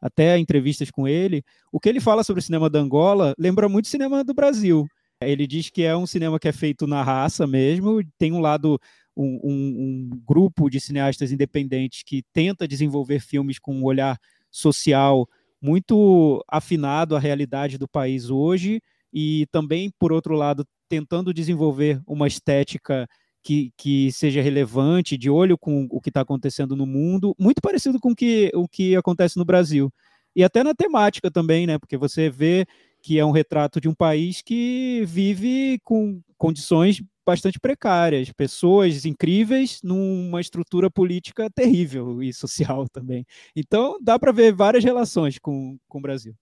[0.04, 3.86] até entrevistas com ele, o que ele fala sobre o cinema da Angola lembra muito
[3.86, 4.86] o cinema do Brasil.
[5.18, 8.78] Ele diz que é um cinema que é feito na raça mesmo, tem um lado
[9.16, 14.18] um, um, um, grupo de cineastas independentes que tenta desenvolver filmes com um olhar
[14.50, 15.26] social
[15.58, 22.26] muito afinado à realidade do país hoje e também, por outro lado, tentando desenvolver uma
[22.26, 23.08] estética
[23.44, 28.00] que, que seja relevante, de olho com o que está acontecendo no mundo, muito parecido
[28.00, 29.92] com o que, o que acontece no Brasil.
[30.34, 31.78] E até na temática também, né?
[31.78, 32.66] Porque você vê
[33.02, 39.80] que é um retrato de um país que vive com condições bastante precárias, pessoas incríveis
[39.82, 43.26] numa estrutura política terrível e social também.
[43.54, 46.34] Então dá para ver várias relações com, com o Brasil.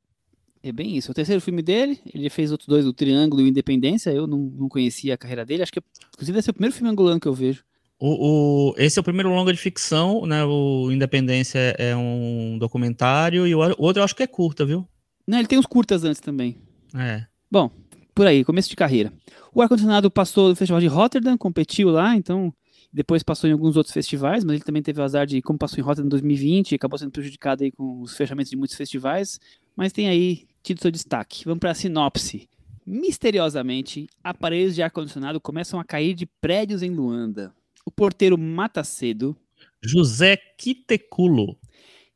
[0.62, 1.10] É bem isso.
[1.10, 4.10] O terceiro filme dele, ele fez outros dois, o Triângulo e o Independência.
[4.10, 5.62] Eu não, não conhecia a carreira dele.
[5.62, 5.80] Acho que,
[6.14, 7.64] inclusive, esse é o primeiro filme angolano que eu vejo.
[7.98, 10.44] O, o, esse é o primeiro longa de ficção, né?
[10.44, 14.86] O Independência é um documentário e o outro eu acho que é curta, viu?
[15.26, 16.58] Não, ele tem uns curtas antes também.
[16.94, 17.24] É.
[17.50, 17.70] Bom,
[18.14, 19.12] por aí, começo de carreira.
[19.54, 22.52] O ar-condicionado passou do Festival de Rotterdam, competiu lá, então
[22.92, 25.78] depois passou em alguns outros festivais, mas ele também teve o azar de, como passou
[25.78, 29.38] em Rotterdam em 2020, acabou sendo prejudicado aí com os fechamentos de muitos festivais,
[29.76, 31.44] mas tem aí tido seu destaque.
[31.44, 32.48] Vamos para a sinopse.
[32.86, 37.54] Misteriosamente, aparelhos de ar-condicionado começam a cair de prédios em Luanda.
[37.84, 39.36] O porteiro mata cedo.
[39.82, 41.58] José Quiteculo.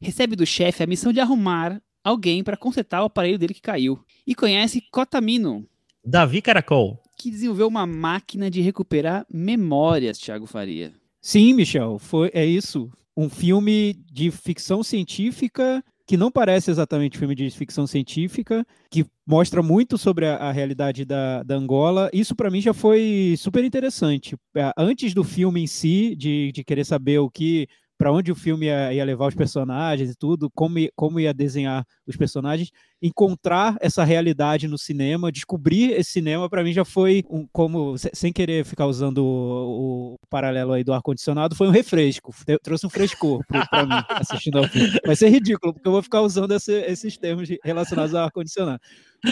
[0.01, 3.99] Recebe do chefe a missão de arrumar alguém para consertar o aparelho dele que caiu.
[4.27, 5.67] E conhece Cotamino.
[6.05, 10.93] Davi Caracol que desenvolveu uma máquina de recuperar memórias, Thiago Faria.
[11.21, 12.91] Sim, Michel, foi, é isso.
[13.17, 19.63] Um filme de ficção científica que não parece exatamente filme de ficção científica, que mostra
[19.63, 22.09] muito sobre a, a realidade da, da, Angola.
[22.13, 24.37] Isso para mim já foi super interessante.
[24.55, 27.67] É, antes do filme em si, de, de querer saber o que
[27.99, 31.85] para onde o filme ia, ia, levar os personagens e tudo, como, como ia desenhar
[32.07, 37.47] os personagens, encontrar essa realidade no cinema, descobrir esse cinema, para mim já foi um,
[37.53, 42.87] como, sem querer ficar usando o, o paralelo aí do ar-condicionado, foi um refresco, trouxe
[42.87, 44.99] um frescor para mim assistindo ao filme.
[45.05, 48.81] Vai ser ridículo, porque eu vou ficar usando esse, esses termos relacionados ao ar-condicionado.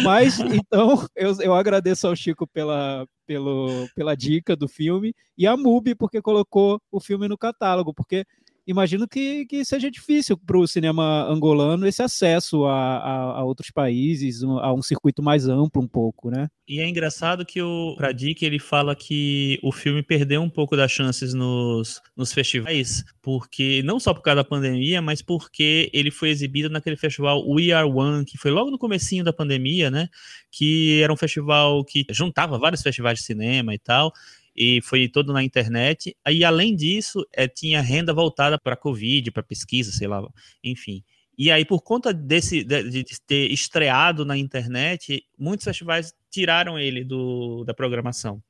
[0.03, 5.57] Mas, então, eu, eu agradeço ao Chico pela, pelo, pela dica do filme e a
[5.57, 8.25] MUBI porque colocou o filme no catálogo, porque
[8.67, 13.71] imagino que, que seja difícil para o cinema angolano esse acesso a, a, a, outros
[13.71, 16.49] países, a um circuito mais amplo um pouco, né?
[16.67, 20.91] E é engraçado que o Pradik, ele fala que o filme perdeu um pouco das
[20.91, 26.31] chances nos, nos festivais, porque não só por causa da pandemia, mas porque ele foi
[26.31, 30.09] exibido naquele festival We Are One, que foi logo no comecinho da pandemia, né?
[30.51, 34.13] Que era um festival que juntava vários festivais de cinema e tal,
[34.55, 36.17] e foi todo na internet.
[36.25, 40.27] Aí, além disso, é, tinha renda voltada para Covid, para pesquisa, sei lá,
[40.63, 41.03] enfim.
[41.37, 47.05] E aí, por conta desse de, de, ter estreado na internet, muitos festivais tiraram ele
[47.05, 48.41] do, da programação.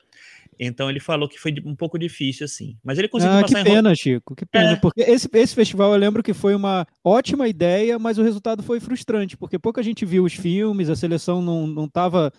[0.59, 2.77] Então ele falou que foi um pouco difícil, assim.
[2.85, 3.97] Mas ele conseguiu ah, passar que pena, em...
[3.97, 4.73] Chico, que pena.
[4.73, 4.77] É.
[4.77, 8.79] Porque esse, esse festival eu lembro que foi uma ótima ideia, mas o resultado foi
[8.81, 12.33] frustrante, porque pouca gente viu os filmes, a seleção não estava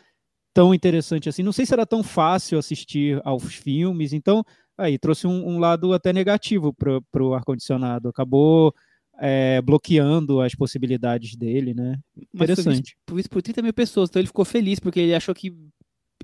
[0.55, 1.43] tão interessante assim.
[1.43, 4.41] Não sei se era tão fácil assistir aos filmes, então
[4.77, 8.07] aí trouxe um, um lado até negativo para o ar-condicionado.
[8.07, 8.73] Acabou
[9.19, 11.99] é, bloqueando as possibilidades dele, né?
[12.33, 12.95] Interessante.
[13.05, 15.53] Por isso por 30 mil pessoas, então ele ficou feliz porque ele achou que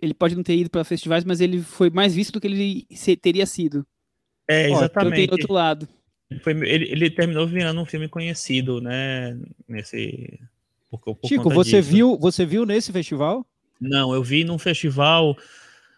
[0.01, 2.87] ele pode não ter ido para festivais, mas ele foi mais visto do que ele
[3.17, 3.85] teria sido.
[4.47, 4.95] É, exatamente.
[4.95, 5.89] Ó, então tem outro lado.
[6.41, 9.37] Foi, ele, ele, terminou virando um filme conhecido, né?
[9.67, 10.39] Nesse.
[10.89, 11.91] Por, por Chico, você disso.
[11.91, 13.45] viu, você viu nesse festival?
[13.81, 15.35] Não, eu vi num festival.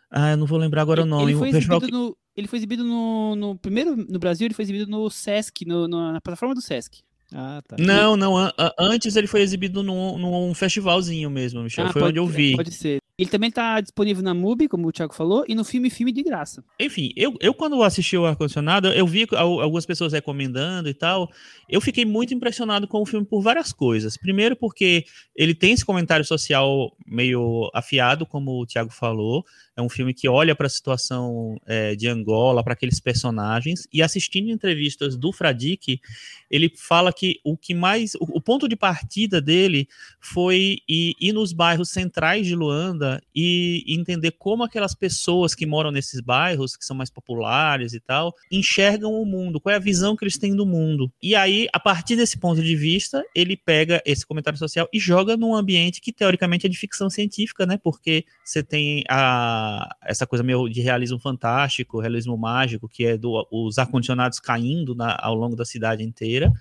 [0.09, 1.31] Ah, eu não vou lembrar agora ele, o nome.
[1.31, 4.89] Ele foi exibido, no, ele foi exibido no, no, Primeiro no Brasil, ele foi exibido
[4.89, 7.01] no Sesc, no, no, na plataforma do Sesc.
[7.33, 7.75] Ah, tá.
[7.79, 8.35] Não, não.
[8.79, 11.87] antes ele foi exibido num, num festivalzinho mesmo, Michel.
[11.87, 12.55] Ah, foi pode, onde eu vi.
[12.55, 13.02] Pode ser.
[13.17, 16.23] Ele também está disponível na MUBI, como o Thiago falou, e no filme Filme de
[16.23, 16.63] Graça.
[16.79, 21.29] Enfim, eu, eu quando assisti o Ar-Condicionado, eu vi algumas pessoas recomendando e tal.
[21.69, 24.17] Eu fiquei muito impressionado com o filme por várias coisas.
[24.17, 29.45] Primeiro, porque ele tem esse comentário social meio afiado, como o Thiago falou.
[29.75, 33.87] É um filme que olha para a situação é, de Angola, para aqueles personagens.
[33.91, 35.99] E assistindo entrevistas do Fradique,
[36.49, 38.13] ele fala que o que mais.
[38.15, 39.87] O, o ponto de partida dele
[40.19, 45.91] foi ir, ir nos bairros centrais de Luanda e entender como aquelas pessoas que moram
[45.91, 50.15] nesses bairros, que são mais populares e tal, enxergam o mundo, qual é a visão
[50.15, 51.11] que eles têm do mundo.
[51.21, 55.35] E aí, a partir desse ponto de vista, ele pega esse comentário social e joga
[55.35, 57.79] num ambiente que teoricamente é de ficção científica, né?
[57.81, 59.62] Porque você tem a
[60.03, 65.17] essa coisa meio de realismo fantástico, realismo mágico, que é do, os ar-condicionados caindo na,
[65.19, 66.51] ao longo da cidade inteira.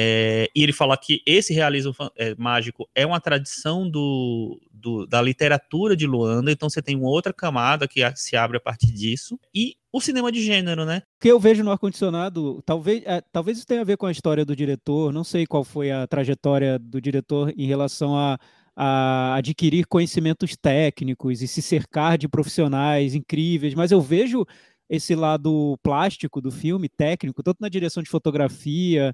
[0.00, 5.20] É, e ele fala que esse realismo é, mágico é uma tradição do, do, da
[5.20, 9.38] literatura de Luanda, então você tem uma outra camada que se abre a partir disso.
[9.54, 11.02] E o cinema de gênero, né?
[11.16, 14.12] O que eu vejo no ar-condicionado, talvez, é, talvez isso tenha a ver com a
[14.12, 18.38] história do diretor, não sei qual foi a trajetória do diretor em relação a
[18.80, 24.46] a adquirir conhecimentos técnicos e se cercar de profissionais incríveis, mas eu vejo
[24.88, 29.12] esse lado plástico do filme, técnico, tanto na direção de fotografia,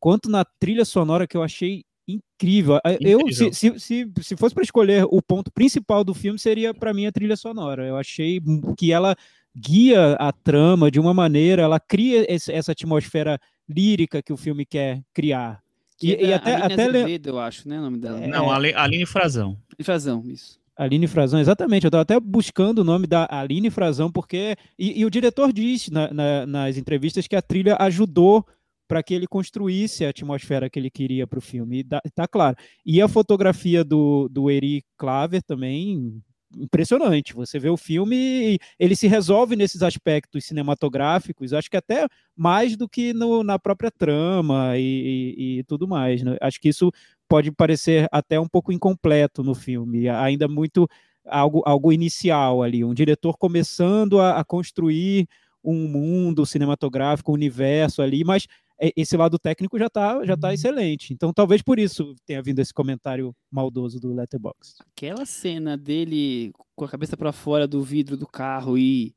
[0.00, 2.80] quanto na trilha sonora, que eu achei incrível.
[2.84, 3.20] incrível.
[3.20, 6.92] Eu, se, se, se, se fosse para escolher o ponto principal do filme, seria para
[6.92, 7.86] mim a trilha sonora.
[7.86, 8.42] Eu achei
[8.76, 9.14] que ela
[9.56, 14.66] guia a trama de uma maneira, ela cria esse, essa atmosfera lírica que o filme
[14.66, 15.63] quer criar.
[16.04, 17.78] E, e, é até, até Azevedo, eu acho, né?
[17.78, 18.20] O nome dela.
[18.26, 18.74] Não, é...
[18.74, 19.56] Aline Frazão.
[19.82, 20.58] Frazão, isso.
[20.76, 21.84] Aline Frazão, exatamente.
[21.84, 24.56] Eu estava até buscando o nome da Aline Frazão, porque.
[24.78, 28.44] E, e o diretor disse na, na, nas entrevistas que a trilha ajudou
[28.86, 31.80] para que ele construísse a atmosfera que ele queria para o filme.
[31.80, 32.56] E tá claro.
[32.84, 36.22] E a fotografia do, do Eri Claver também
[36.58, 37.34] impressionante.
[37.34, 42.88] Você vê o filme ele se resolve nesses aspectos cinematográficos, acho que até mais do
[42.88, 46.22] que no, na própria trama e, e, e tudo mais.
[46.22, 46.36] Né?
[46.40, 46.90] Acho que isso
[47.28, 50.88] pode parecer até um pouco incompleto no filme, ainda muito
[51.26, 55.26] algo, algo inicial ali, um diretor começando a, a construir
[55.64, 58.46] um mundo cinematográfico, um universo ali, mas
[58.78, 60.54] esse lado técnico já está já tá uhum.
[60.54, 61.12] excelente.
[61.12, 64.82] Então, talvez por isso tenha vindo esse comentário maldoso do Letterboxd.
[64.96, 69.14] Aquela cena dele com a cabeça para fora do vidro do carro e,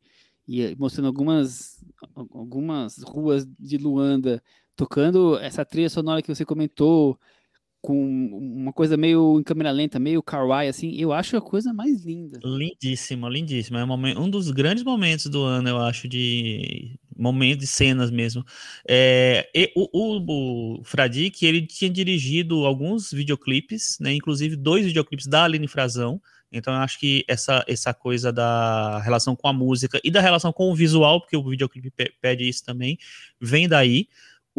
[0.48, 1.84] e mostrando algumas,
[2.16, 4.42] algumas ruas de Luanda,
[4.76, 7.20] tocando essa trilha sonora que você comentou,
[7.82, 7.96] com
[8.34, 12.40] uma coisa meio em câmera lenta, meio kawaii, assim, eu acho a coisa mais linda.
[12.44, 13.80] Lindíssima, lindíssima.
[13.80, 18.46] É um, um dos grandes momentos do ano, eu acho, de momento de cenas mesmo.
[18.88, 25.44] É, o, o, o Fradique, ele tinha dirigido alguns videoclipes, né, inclusive dois videoclipes da
[25.44, 30.10] Aline Frazão, então eu acho que essa, essa coisa da relação com a música e
[30.10, 32.98] da relação com o visual, porque o videoclipe pede isso também,
[33.40, 34.08] vem daí.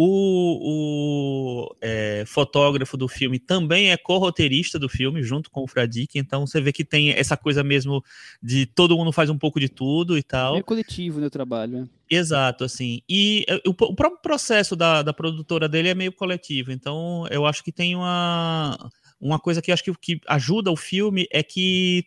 [0.01, 6.21] O, o é, fotógrafo do filme também é co-roteirista do filme, junto com o Fradique,
[6.21, 8.01] então você vê que tem essa coisa mesmo
[8.41, 10.57] de todo mundo faz um pouco de tudo e tal.
[10.57, 11.89] É coletivo no né, trabalho, né?
[12.09, 13.03] Exato, assim.
[13.09, 17.45] E é, o, o próprio processo da, da produtora dele é meio coletivo, então eu
[17.45, 18.79] acho que tem uma,
[19.21, 22.05] uma coisa que eu acho que, que ajuda o filme é que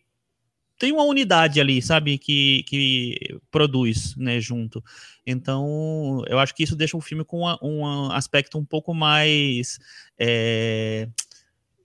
[0.82, 4.84] tem uma unidade ali, sabe, que, que produz, né, junto.
[5.24, 9.78] Então, eu acho que isso deixa o filme com uma, um aspecto um pouco mais.
[10.18, 11.08] É,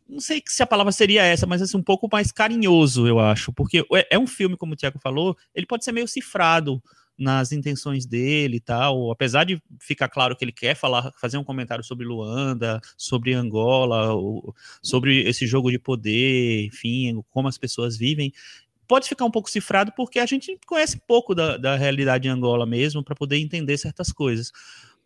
[0.09, 3.53] não sei se a palavra seria essa, mas assim, um pouco mais carinhoso, eu acho.
[3.53, 6.83] Porque é, é um filme, como o Tiago falou, ele pode ser meio cifrado
[7.19, 11.45] nas intenções dele e tal, apesar de ficar claro que ele quer falar, fazer um
[11.45, 14.11] comentário sobre Luanda, sobre Angola,
[14.83, 18.33] sobre esse jogo de poder, enfim, como as pessoas vivem,
[18.87, 22.67] pode ficar um pouco cifrado porque a gente conhece pouco da, da realidade em Angola
[22.67, 24.53] mesmo para poder entender certas coisas.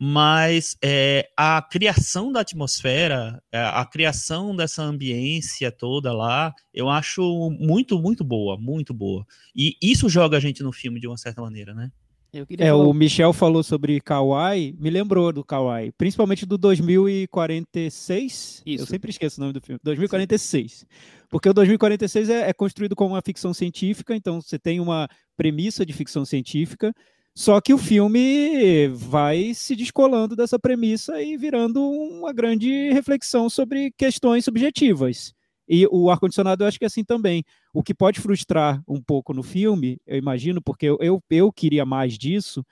[0.03, 6.89] Mas é, a criação da atmosfera, a, é, a criação dessa ambiência toda lá, eu
[6.89, 9.27] acho muito, muito boa, muito boa.
[9.55, 11.93] E isso joga a gente no filme de uma certa maneira, né?
[12.33, 12.85] É, falar...
[12.85, 18.63] o Michel falou sobre Kawaii, me lembrou do Kawaii, principalmente do 2046.
[18.65, 18.83] Isso.
[18.83, 19.81] Eu sempre esqueço o nome do filme.
[19.83, 20.73] 2046.
[20.73, 20.87] Sim.
[21.29, 25.87] Porque o 2046 é, é construído como uma ficção científica, então você tem uma premissa
[25.87, 26.93] de ficção científica,
[27.35, 33.93] só que o filme vai se descolando dessa premissa e virando uma grande reflexão sobre
[33.93, 35.33] questões subjetivas.
[35.73, 37.45] E o ar-condicionado eu acho que é assim também.
[37.73, 41.87] O que pode frustrar um pouco no filme, eu imagino, porque eu, eu, eu queria
[41.87, 42.67] mais disso,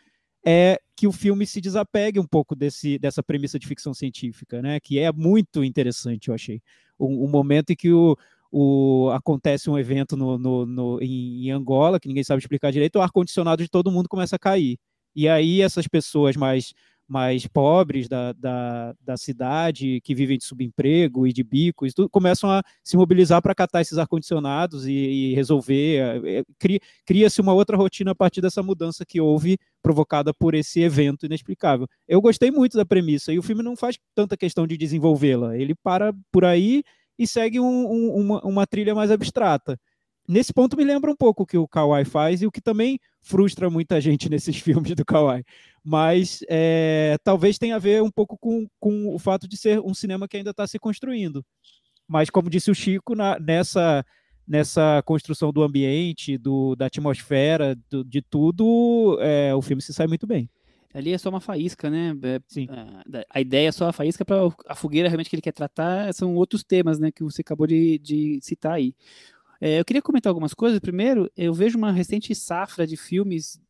[0.44, 4.80] é que o filme se desapegue um pouco desse, dessa premissa de ficção científica, né?
[4.80, 6.60] Que é muito interessante, eu achei.
[6.98, 8.16] O, o momento em que o,
[8.50, 12.96] o, acontece um evento no, no, no em, em, Angola, que ninguém sabe explicar direito,
[12.96, 14.76] o ar-condicionado de todo mundo começa a cair.
[15.14, 16.74] E aí essas pessoas mais
[17.08, 22.50] mais pobres da, da, da, cidade, que vivem de subemprego e de bicos, tudo, começam
[22.50, 26.22] a se mobilizar para catar esses ar-condicionados e, e, resolver.
[26.26, 26.44] É,
[27.06, 31.88] cria-se uma outra rotina a partir dessa mudança que houve provocada por esse evento inexplicável.
[32.06, 35.56] Eu gostei muito da premissa e o filme não faz tanta questão de desenvolvê-la.
[35.56, 36.82] Ele para por aí
[37.18, 39.78] e segue um, um, uma, uma trilha mais abstrata
[40.28, 43.00] nesse ponto me lembra um pouco o que o Kawai faz e o que também
[43.22, 45.42] frustra muita gente nesses filmes do Kawai.
[45.82, 49.94] Mas é, talvez tenha a ver um pouco com, com o fato de ser um
[49.94, 51.44] cinema que ainda está se construindo.
[52.06, 54.04] Mas, como disse o Chico, na, nessa,
[54.46, 60.06] nessa construção do ambiente, do, da atmosfera, do, de tudo, é, o filme se sai
[60.06, 60.48] muito bem.
[60.94, 62.16] Ali é só uma faísca, né?
[62.22, 62.66] É, Sim.
[62.70, 64.36] A, a, ideia é só a faísca para
[64.66, 67.10] a fogueira realmente que ele quer tratar são outros temas, né?
[67.12, 68.94] Que você acabou de, de citar aí.
[69.60, 70.78] É, eu queria comentar algumas coisas.
[70.78, 73.60] Primeiro, eu vejo uma recente safra de filmes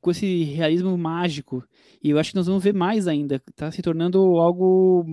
[0.00, 1.64] com esse realismo mágico.
[2.02, 3.42] E eu acho que nós vamos ver mais ainda.
[3.48, 5.04] Está se tornando algo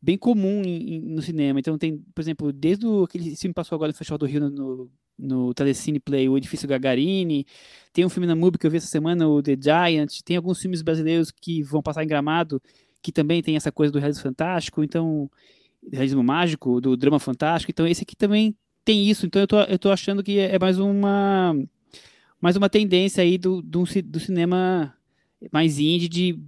[0.00, 1.58] bem comum em, em, no cinema.
[1.58, 4.50] Então tem, por exemplo, desde o, aquele filme passou agora no Festival do Rio no,
[4.50, 7.44] no, no Telecine Play, o Edifício Gagarini.
[7.92, 10.20] Tem um filme na MUBI que eu vi essa semana, o The Giant.
[10.24, 12.62] Tem alguns filmes brasileiros que vão passar em Gramado,
[13.02, 14.84] que também tem essa coisa do realismo fantástico.
[14.84, 15.28] Então,
[15.92, 17.70] realismo mágico, do drama fantástico.
[17.70, 18.54] Então esse aqui também
[18.86, 21.52] tem isso, então eu tô, eu tô achando que é mais uma
[22.40, 24.94] mais uma tendência aí do, do, do cinema
[25.52, 26.38] mais indie de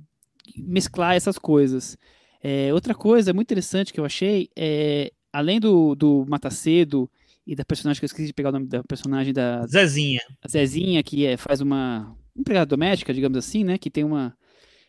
[0.57, 1.99] mesclar essas coisas.
[2.41, 7.11] É, outra coisa muito interessante que eu achei é, além do, do Matacedo
[7.45, 10.21] e da personagem que eu esqueci de pegar o nome da personagem da Zezinha.
[10.49, 13.79] Zezinha, que é, faz uma empregada doméstica, digamos assim, né?
[13.79, 14.33] Que tem uma.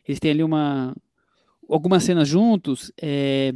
[0.08, 0.95] Eles têm ali uma.
[1.68, 2.91] algumas cenas juntos.
[3.02, 3.54] É,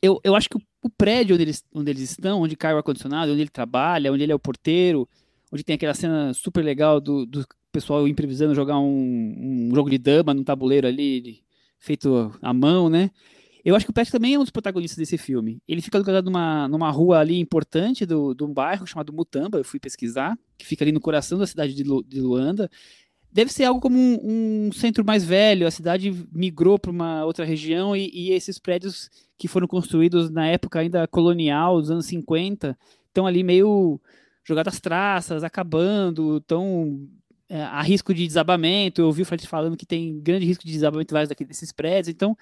[0.00, 2.76] eu, eu acho que o o prédio onde eles, onde eles estão, onde cai o
[2.76, 5.08] ar-condicionado, onde ele trabalha, onde ele é o porteiro,
[5.50, 9.96] onde tem aquela cena super legal do, do pessoal improvisando jogar um, um jogo de
[9.96, 11.42] dama no tabuleiro ali,
[11.78, 13.10] feito à mão, né?
[13.64, 15.58] Eu acho que o Pet também é um dos protagonistas desse filme.
[15.66, 19.64] Ele fica localizado numa, numa rua ali importante do, de um bairro chamado Mutamba, eu
[19.64, 22.70] fui pesquisar, que fica ali no coração da cidade de, Lu, de Luanda.
[23.34, 27.44] Deve ser algo como um, um, centro mais velho, a cidade migrou para uma outra
[27.44, 32.78] região e, e esses prédios que foram construídos na época ainda colonial, dos anos 50,
[33.08, 34.00] estão ali meio
[34.44, 37.08] jogadas traças, acabando, estão
[37.48, 39.00] é, há risco de desabamento.
[39.00, 42.14] Eu ouvi o Fred falando que tem grande risco de desabamento vários desses prédios.
[42.14, 42.36] Então,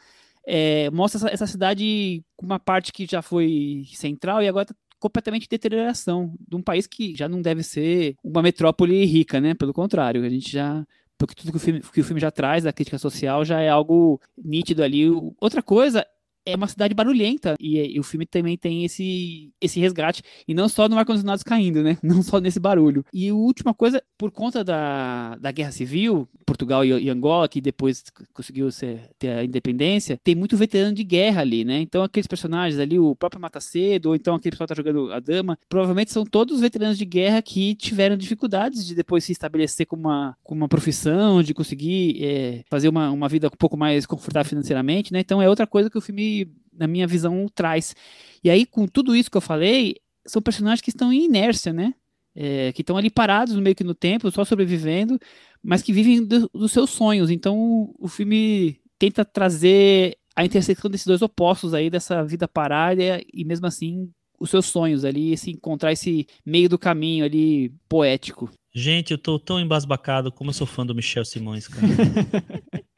[0.46, 4.74] é, mostra essa, essa, cidade com uma parte que já foi central e agora está
[5.02, 9.52] completamente deterioração de um país que já não deve ser uma metrópole rica, né?
[9.52, 10.86] Pelo contrário, a gente já
[11.18, 13.68] porque tudo que o filme, que o filme já traz da crítica social já é
[13.68, 15.08] algo nítido ali.
[15.40, 16.04] Outra coisa
[16.44, 20.68] é uma cidade barulhenta e, e, o filme também tem esse esse resgate e não
[20.68, 21.96] só no ar condicionado caindo, né?
[22.02, 23.04] Não só nesse barulho.
[23.12, 27.60] E a última coisa, por conta da, da guerra civil, Portugal e, e Angola que
[27.60, 31.80] depois conseguiu ser, ter a independência, tem muito veterano de guerra ali, né?
[31.80, 35.20] Então aqueles personagens ali, o próprio Matacedo ou então aquele pessoal que tá jogando a
[35.20, 40.08] dama, provavelmente são todos veteranos de guerra que tiveram dificuldades de depois se estabelecer como
[40.08, 44.48] uma, como uma profissão, de conseguir é, fazer uma, uma vida um pouco mais confortável
[44.48, 45.20] financeiramente, né?
[45.20, 46.31] Então é outra coisa que o filme
[46.72, 47.94] na minha visão, traz.
[48.42, 51.94] E aí, com tudo isso que eu falei, são personagens que estão em inércia, né?
[52.34, 55.18] É, que estão ali parados no meio que no tempo, só sobrevivendo,
[55.62, 57.30] mas que vivem do, dos seus sonhos.
[57.30, 63.02] Então, o filme tenta trazer a intersecção desses dois opostos aí, dessa vida parada
[63.32, 64.10] e mesmo assim
[64.40, 68.50] os seus sonhos ali, se encontrar esse meio do caminho ali poético.
[68.74, 71.86] Gente, eu tô tão embasbacado como eu sou fã do Michel Simões, cara.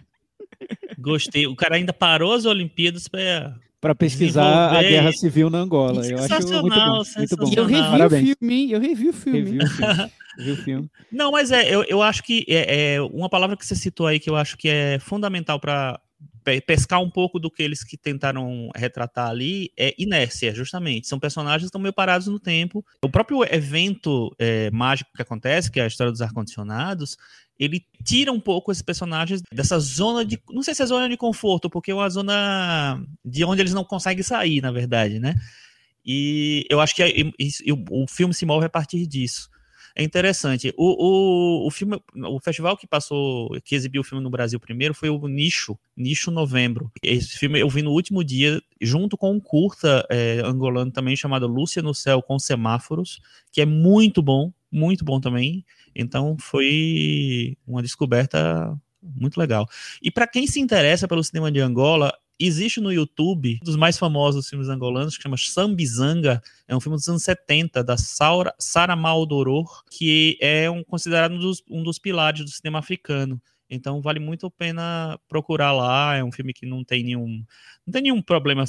[1.04, 1.46] Gostei.
[1.46, 6.06] O cara ainda parou as Olimpíadas para para pesquisar a guerra civil na Angola.
[6.06, 7.02] Eu acho muito bom.
[7.18, 7.52] Muito bom.
[7.54, 8.22] Eu revi Parabéns.
[8.22, 9.38] o filme, eu revi o filme.
[9.40, 10.10] Revi o filme.
[10.38, 10.90] revi o filme.
[11.12, 14.18] Não, mas é, eu, eu acho que é, é, uma palavra que você citou aí
[14.18, 16.00] que eu acho que é fundamental para
[16.66, 21.06] pescar um pouco do que eles que tentaram retratar ali é inércia, justamente.
[21.06, 22.84] São personagens que estão meio parados no tempo.
[23.02, 27.16] O próprio evento é, mágico que acontece, que é a história dos ar-condicionados,
[27.58, 30.40] ele tira um pouco esses personagens dessa zona de.
[30.50, 33.84] Não sei se é zona de conforto, porque é uma zona de onde eles não
[33.84, 35.34] conseguem sair, na verdade, né?
[36.04, 37.12] E eu acho que é,
[37.90, 39.48] o filme se move a partir disso.
[39.96, 40.74] É interessante.
[40.76, 44.92] O, o, o filme, o festival que passou, que exibiu o filme no Brasil primeiro
[44.92, 46.90] foi o Nicho, Nicho Novembro.
[47.00, 51.46] Esse filme eu vi no último dia, junto com um curta é, angolano também chamado
[51.46, 53.20] Lúcia no Céu com Semáforos,
[53.52, 55.64] que é muito bom, muito bom também.
[55.94, 59.68] Então foi uma descoberta muito legal.
[60.02, 63.98] E para quem se interessa pelo cinema de Angola, existe no YouTube um dos mais
[63.98, 69.82] famosos filmes angolanos que chama Sambizanga, é um filme dos anos 70 da Sara, Maldoror,
[69.90, 73.40] que é um, considerado um dos, um dos pilares do cinema africano.
[73.68, 76.16] Então vale muito a pena procurar lá.
[76.16, 77.44] É um filme que não tem nenhum,
[77.86, 78.64] não tem nenhum problema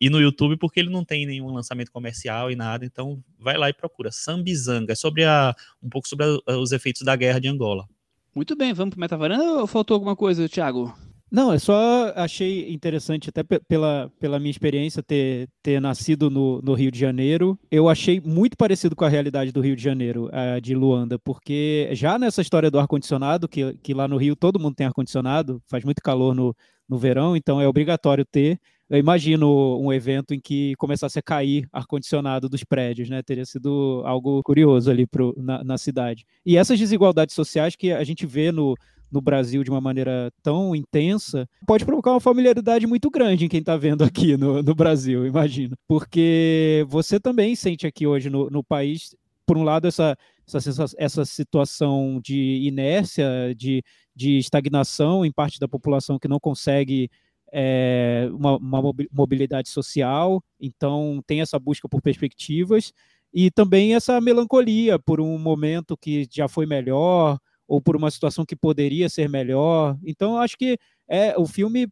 [0.00, 2.84] ir no YouTube porque ele não tem nenhum lançamento comercial e nada.
[2.84, 4.10] Então vai lá e procura.
[4.10, 7.86] Sambizanga, é sobre a, um pouco sobre a, os efeitos da guerra de Angola.
[8.34, 11.11] Muito bem, vamos para o Metavaranda ou faltou alguma coisa, Thiago?
[11.32, 16.74] Não, é só achei interessante, até pela, pela minha experiência, ter, ter nascido no, no
[16.74, 17.58] Rio de Janeiro.
[17.70, 20.30] Eu achei muito parecido com a realidade do Rio de Janeiro,
[20.60, 24.74] de Luanda, porque já nessa história do ar-condicionado, que, que lá no Rio todo mundo
[24.74, 26.54] tem ar-condicionado, faz muito calor no,
[26.86, 28.60] no verão, então é obrigatório ter.
[28.90, 33.22] Eu imagino um evento em que começasse a cair ar-condicionado dos prédios, né?
[33.22, 36.26] Teria sido algo curioso ali pro, na, na cidade.
[36.44, 38.76] E essas desigualdades sociais que a gente vê no,
[39.12, 43.60] no Brasil de uma maneira tão intensa, pode provocar uma familiaridade muito grande em quem
[43.60, 45.76] está vendo aqui no, no Brasil, imagino.
[45.86, 49.14] Porque você também sente aqui hoje no, no país,
[49.46, 50.16] por um lado, essa,
[50.52, 53.82] essa, essa situação de inércia, de,
[54.16, 57.10] de estagnação em parte da população que não consegue
[57.52, 62.92] é, uma, uma, mobilidade social, então tem essa busca por perspectivas,
[63.32, 68.44] e também essa melancolia por um momento que já foi melhor, ou por uma situação
[68.44, 69.96] que poderia ser melhor.
[70.04, 71.88] Então, acho que é, o filme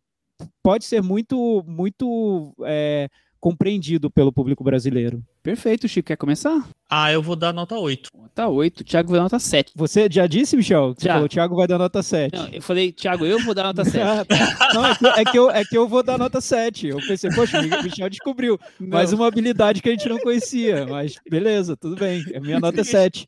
[0.62, 3.08] pode ser muito, muito é,
[3.40, 5.22] compreendido pelo público brasileiro.
[5.42, 6.08] Perfeito, Chico.
[6.08, 6.62] Quer começar?
[6.88, 8.10] Ah, eu vou dar nota 8.
[8.14, 8.84] Nota 8.
[8.84, 9.72] Thiago vai dar nota 7.
[9.74, 10.94] Você já disse, Michel?
[10.94, 11.14] Você já.
[11.14, 12.36] falou, Thiago vai dar nota 7.
[12.36, 13.98] Não, eu falei, Thiago, eu vou dar nota 7.
[13.98, 14.74] Ah, tá.
[14.74, 16.88] Não, é que, é que, eu, é que eu vou dar nota 7.
[16.88, 18.88] Eu pensei, poxa, o Michel descobriu não.
[18.88, 20.86] mais uma habilidade que a gente não conhecia.
[20.86, 22.22] Mas beleza, tudo bem.
[22.36, 23.26] A minha nota é 7.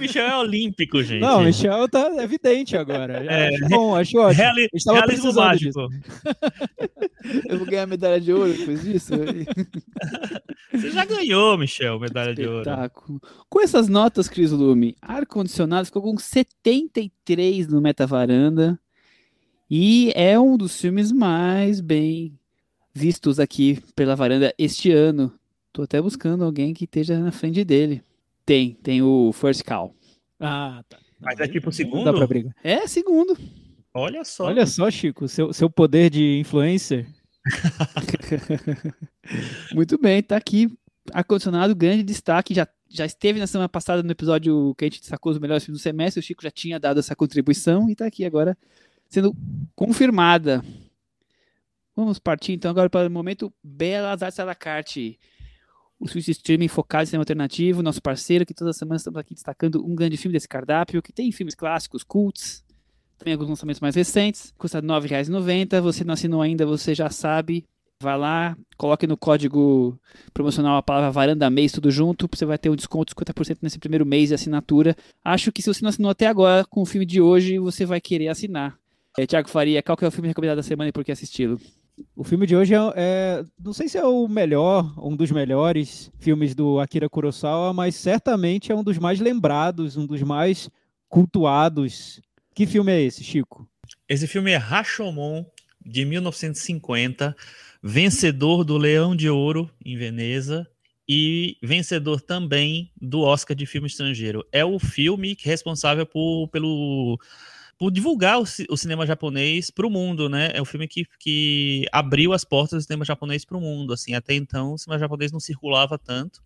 [0.00, 1.20] Michel é olímpico, gente.
[1.20, 3.24] Não, Michel tá evidente agora.
[3.24, 4.42] É, acho bom, acho ótimo.
[4.42, 5.88] Reali Estava realismo mágico.
[7.48, 9.12] Eu vou ganhar medalha de ouro depois disso.
[10.72, 12.70] Você já ganhou, Michel, medalha de ouro.
[13.48, 18.78] Com essas notas, Cris Lume, ar-condicionado ficou com 73 no Metavaranda.
[19.70, 22.38] E é um dos filmes mais bem
[22.94, 25.32] vistos aqui pela varanda este ano.
[25.72, 28.02] Tô até buscando alguém que esteja na frente dele.
[28.48, 29.94] Tem, tem o First Call.
[30.40, 30.98] Ah, tá.
[31.20, 32.04] Mas é tipo segundo?
[32.04, 32.54] Dá pra brigar.
[32.64, 33.36] É, segundo.
[33.92, 34.46] Olha só.
[34.46, 37.06] Olha só, Chico, seu, seu poder de influencer.
[39.74, 40.66] Muito bem, tá aqui.
[41.12, 42.54] Ar-condicionado, grande destaque.
[42.54, 45.78] Já já esteve na semana passada no episódio que a gente destacou os melhores filmes
[45.78, 46.20] do semestre.
[46.20, 48.56] O Chico já tinha dado essa contribuição e está aqui agora
[49.10, 49.36] sendo
[49.76, 50.64] confirmada.
[51.94, 55.18] Vamos partir então agora para o momento Belas Artes à la carte.
[56.00, 59.34] O Switch Streaming focado em cinema alternativo, nosso parceiro, que todas as semanas estamos aqui
[59.34, 62.64] destacando um grande filme desse cardápio, que tem filmes clássicos, cults,
[63.18, 64.54] também alguns lançamentos mais recentes.
[64.56, 65.80] Custa R$ 9,90.
[65.80, 67.64] Você não assinou ainda, você já sabe.
[68.00, 69.98] Vai lá, coloque no código
[70.32, 73.76] promocional a palavra varanda mês tudo junto, você vai ter um desconto de 50% nesse
[73.76, 74.96] primeiro mês de assinatura.
[75.24, 78.00] Acho que se você não assinou até agora com o filme de hoje, você vai
[78.00, 78.78] querer assinar.
[79.18, 81.60] É, Tiago Faria, qual que é o filme recomendado da semana e por que assisti-lo?
[82.16, 86.10] O filme de hoje é, é, não sei se é o melhor, um dos melhores
[86.18, 90.68] filmes do Akira Kurosawa, mas certamente é um dos mais lembrados, um dos mais
[91.08, 92.20] cultuados.
[92.54, 93.68] Que filme é esse, Chico?
[94.08, 95.44] Esse filme é Rashomon,
[95.84, 97.34] de 1950
[97.82, 100.68] vencedor do Leão de Ouro em Veneza
[101.08, 104.44] e vencedor também do Oscar de filme estrangeiro.
[104.52, 107.18] É o filme responsável por, pelo,
[107.78, 110.50] por divulgar o, o cinema japonês para o mundo, né?
[110.52, 113.92] É o filme que, que abriu as portas do cinema japonês para o mundo.
[113.92, 116.42] Assim, até então o cinema japonês não circulava tanto.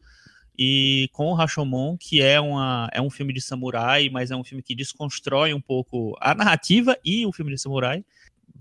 [0.59, 4.45] E com o Rashomon, que é, uma, é um filme de samurai, mas é um
[4.45, 8.05] filme que desconstrói um pouco a narrativa e o filme de samurai,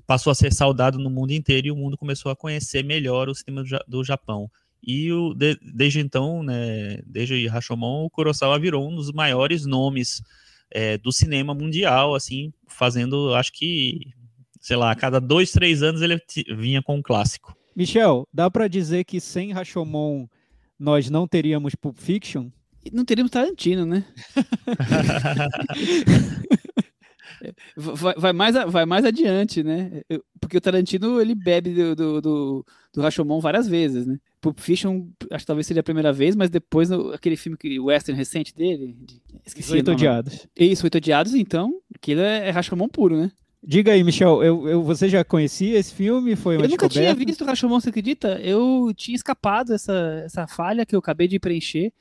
[0.07, 3.35] passou a ser saudado no mundo inteiro e o mundo começou a conhecer melhor o
[3.35, 4.49] cinema do Japão.
[4.81, 10.23] E o, de, desde então, né, desde Rashomon, o Kurosawa virou um dos maiores nomes
[10.71, 13.99] é, do cinema mundial, assim, fazendo, acho que,
[14.59, 16.19] sei lá, a cada dois, três anos ele
[16.55, 17.55] vinha com um clássico.
[17.75, 20.27] Michel, dá para dizer que sem Rashomon
[20.77, 22.49] nós não teríamos Pulp Fiction?
[22.91, 24.03] Não teríamos Tarantino, né?
[27.75, 30.01] vai, vai, mais, vai mais adiante, né?
[30.39, 34.17] Porque o Tarantino ele bebe do, do, do, do Rashomon várias vezes, né?
[34.39, 37.79] Pulp Fiction, acho que talvez seria a primeira vez, mas depois no, aquele filme que,
[37.79, 38.97] o western recente dele,
[39.45, 39.73] esqueci.
[39.73, 40.47] Oito Odiados.
[40.57, 43.31] Isso, Oito Odiados, então, aquilo é, é Rashomon puro, né?
[43.63, 46.35] Diga aí, Michel, eu, eu, você já conhecia esse filme?
[46.35, 48.39] Foi eu nunca tinha visto o Rashomon, você acredita?
[48.41, 51.93] Eu tinha escapado essa, essa falha que eu acabei de preencher.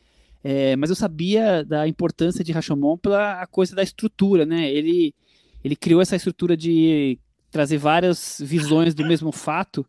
[0.42, 4.70] É, mas eu sabia da importância de Rashomon pela coisa da estrutura, né?
[4.70, 5.14] Ele,
[5.62, 7.18] ele criou essa estrutura de
[7.50, 9.84] trazer várias visões do mesmo fato.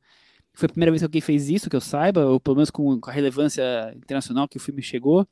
[0.53, 2.99] Foi a primeira vez que alguém fez isso, que eu saiba, ou pelo menos com,
[2.99, 5.25] com a relevância internacional que o filme chegou.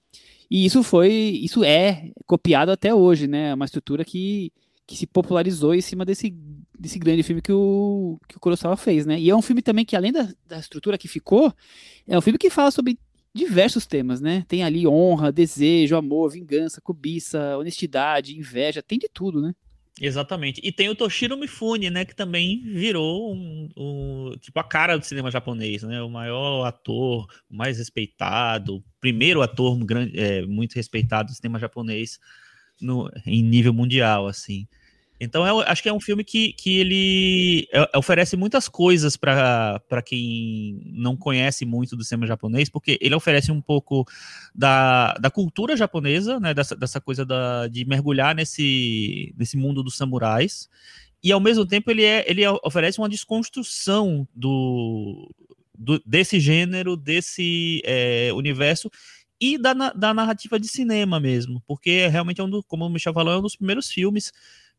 [0.49, 3.49] E isso foi, isso é copiado até hoje, né?
[3.49, 4.51] É uma estrutura que,
[4.87, 6.33] que se popularizou em cima desse,
[6.79, 9.19] desse grande filme que o, que o Kurosawa fez, né?
[9.19, 11.53] E é um filme também que, além da, da estrutura que ficou,
[12.07, 12.97] é um filme que fala sobre
[13.33, 14.45] diversos temas, né?
[14.47, 19.53] Tem ali honra, desejo, amor, vingança, cobiça, honestidade, inveja, tem de tudo, né?
[20.01, 20.61] Exatamente.
[20.63, 25.05] E tem o Toshiro Mifune, né, que também virou um, um, tipo a cara do
[25.05, 26.01] cinema japonês, né?
[26.01, 31.59] O maior ator, o mais respeitado, o primeiro ator grande, é, muito respeitado do cinema
[31.59, 32.17] japonês
[32.81, 34.67] no, em nível mundial, assim.
[35.19, 40.01] Então, eu acho que é um filme que, que ele é, oferece muitas coisas para
[40.05, 44.05] quem não conhece muito do cinema japonês, porque ele oferece um pouco
[44.55, 49.97] da, da cultura japonesa, né, dessa, dessa coisa da, de mergulhar nesse, nesse mundo dos
[49.97, 50.69] samurais,
[51.21, 55.29] e ao mesmo tempo ele, é, ele oferece uma desconstrução do,
[55.77, 58.89] do desse gênero, desse é, universo,
[59.41, 63.13] e da, da narrativa de cinema mesmo, porque realmente é um do, como o Michel
[63.13, 64.31] falou, é um dos primeiros filmes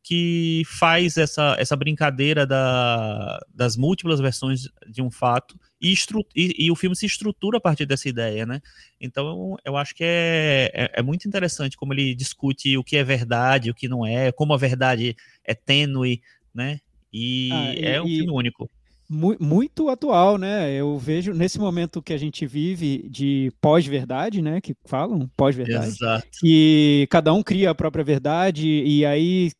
[0.03, 5.95] que faz essa, essa brincadeira da, das múltiplas versões de um fato e,
[6.37, 8.61] e, e, o filme se estrutura a partir dessa ideia, né?
[9.01, 13.05] Então eu acho que é, é, é, muito interessante como ele discute o que é
[13.05, 16.21] verdade, o que não é, como a verdade é tênue,
[16.55, 16.81] né?
[17.13, 18.71] E, ah, e é um filme único.
[19.09, 20.73] Muito atual, né?
[20.73, 24.61] Eu vejo nesse momento que a gente vive de pós-verdade, né?
[24.61, 25.89] Que falam pós-verdade.
[25.89, 26.29] Exato.
[26.41, 29.51] Que cada um cria a própria verdade e aí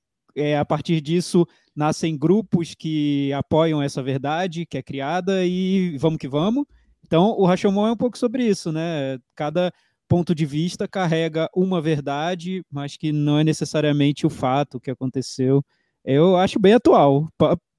[0.41, 6.19] é, a partir disso nascem grupos que apoiam essa verdade que é criada e vamos
[6.19, 6.65] que vamos.
[7.05, 9.19] Então, o Rashomon é um pouco sobre isso, né?
[9.35, 9.73] Cada
[10.09, 15.65] ponto de vista carrega uma verdade, mas que não é necessariamente o fato que aconteceu.
[16.05, 17.29] Eu acho bem atual.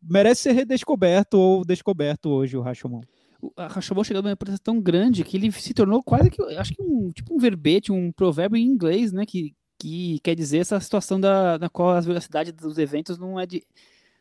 [0.02, 3.02] Merece ser redescoberto ou descoberto hoje o Rashomon.
[3.42, 6.82] O Rashomon chegou numa importância tão grande que ele se tornou quase que, acho que
[6.82, 9.26] um tipo um verbete, um provérbio em inglês, né?
[9.26, 13.48] Que que quer dizer essa situação da, na qual a velocidade dos eventos não é,
[13.48, 13.64] de,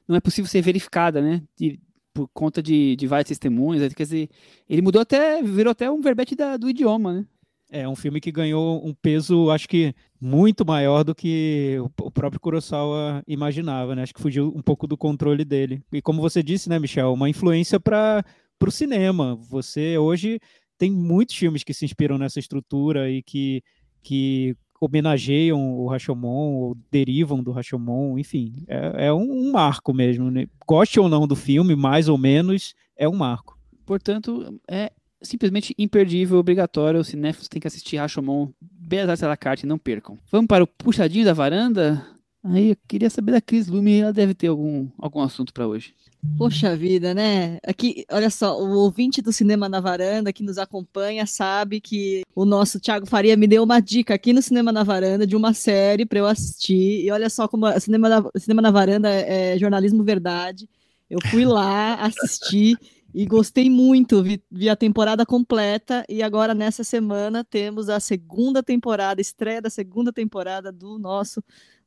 [0.09, 1.43] não é possível ser verificada, né?
[1.55, 1.79] De,
[2.15, 3.93] por conta de, de várias testemunhas.
[3.93, 4.31] Quer dizer,
[4.67, 7.27] ele mudou até, virou até um verbete da, do idioma, né?
[7.73, 12.41] É um filme que ganhou um peso, acho que muito maior do que o próprio
[12.41, 14.03] Kurosawa imaginava, né?
[14.03, 15.83] Acho que fugiu um pouco do controle dele.
[15.93, 18.25] E como você disse, né, Michel, uma influência para
[18.67, 19.37] o cinema.
[19.51, 20.41] Você hoje
[20.79, 23.63] tem muitos filmes que se inspiram nessa estrutura e que
[24.03, 30.31] que homenageiam o Rashomon, ou derivam do Rashomon, enfim, é, é um, um, marco mesmo.
[30.31, 30.47] Né?
[30.67, 33.59] Goste ou não do filme, mais ou menos, é um marco.
[33.85, 34.91] Portanto, é
[35.23, 37.01] simplesmente imperdível, obrigatório.
[37.01, 40.19] Os cinéfilos têm que assistir Rashomon, Belas Artes à la carte, não percam.
[40.31, 42.05] Vamos para o puxadinho da varanda?
[42.43, 45.95] Aí eu queria saber da Cris Lume, ela deve ter algum, algum assunto para hoje.
[46.39, 47.59] Poxa vida, né?
[47.67, 52.45] Aqui, olha só, o ouvinte do Cinema na Varanda que nos acompanha sabe que o
[52.47, 56.07] nosso Thiago Faria me deu uma dica aqui no Cinema na Varanda de uma série
[56.07, 57.05] para eu assistir.
[57.05, 60.69] E olha só como Cinema na, Cinema na Varanda é, é jornalismo verdade.
[61.09, 62.77] Eu fui lá assistir
[63.15, 68.63] e gostei muito, vi, vi, a temporada completa e agora nessa semana temos a segunda
[68.63, 71.43] temporada, estreia da segunda temporada do nosso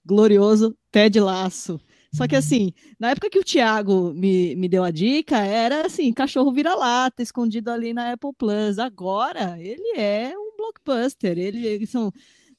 [0.06, 1.80] glorioso Ted Laço.
[2.14, 6.14] Só que assim, na época que o Thiago me, me deu a dica, era assim,
[6.14, 8.78] cachorro vira-lata, escondido ali na Apple Plus.
[8.78, 11.40] Agora, ele é um blockbuster.
[11.40, 12.12] Ele, eles são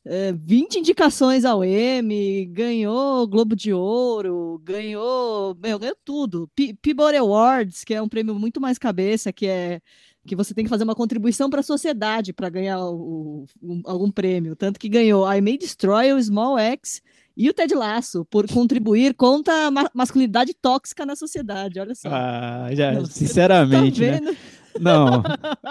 [0.05, 6.51] é, 20 indicações ao Emmy, ganhou Globo de Ouro, ganhou, meu, ganhou tudo.
[6.55, 9.81] P Peabody Awards, que é um prêmio muito mais cabeça, que é
[10.27, 14.11] que você tem que fazer uma contribuição para a sociedade para ganhar o, o, algum
[14.11, 14.57] prêmio.
[14.57, 17.03] Tanto que ganhou I May Destroy o Small X
[17.37, 21.81] e o Ted Lasso, por contribuir contra a ma masculinidade tóxica na sociedade.
[21.81, 22.09] Olha só.
[22.11, 24.37] Ah, já, não, sinceramente, tá né?
[24.81, 25.23] Não,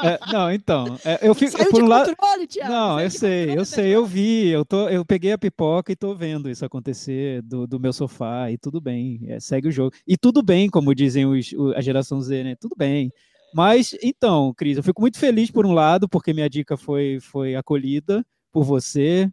[0.01, 2.13] é, não, então, é, eu fico Saiu por um lado.
[2.63, 6.15] Não, eu sei, eu sei, eu vi, eu tô, eu peguei a pipoca e tô
[6.15, 10.15] vendo isso acontecer do, do meu sofá e tudo bem, é, segue o jogo e
[10.17, 12.55] tudo bem, como dizem os, o, a geração Z, né?
[12.55, 13.11] Tudo bem.
[13.53, 17.55] Mas então, Cris, eu fico muito feliz por um lado porque minha dica foi foi
[17.55, 19.29] acolhida por você,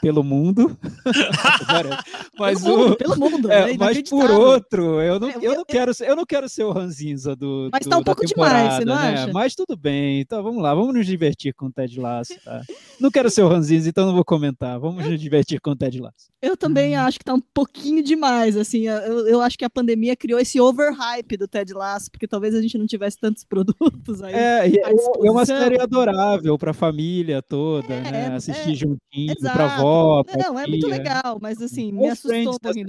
[0.00, 0.76] pelo mundo.
[2.38, 5.94] mas pelo, o, mundo, pelo mundo, é, mas por outro, eu não, eu não quero
[5.94, 8.94] ser, eu não quero ser o ranzinza do Mas tá um pouco demais, você não
[8.94, 9.14] né?
[9.14, 9.32] acha?
[9.32, 10.20] Mas tudo bem.
[10.20, 12.62] Então vamos lá, vamos nos divertir com o Ted Lasso, tá?
[13.00, 14.78] Não quero ser o ranzinza, então não vou comentar.
[14.78, 16.32] Vamos nos divertir com o Ted Lasso.
[16.40, 20.16] Eu também acho que tá um pouquinho demais, assim, eu, eu acho que a pandemia
[20.16, 24.34] criou esse overhype do Ted Lasso, porque talvez a gente não tivesse tantos produtos aí.
[24.34, 28.34] É, é, é uma série adorável para a família toda, é, né?
[28.34, 30.24] Assistir é, juntinho para avó.
[30.24, 32.86] Pra não, é muito legal, mas assim, me assustou um pouquinho.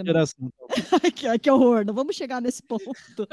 [1.16, 3.28] que, que horror, não vamos chegar nesse ponto.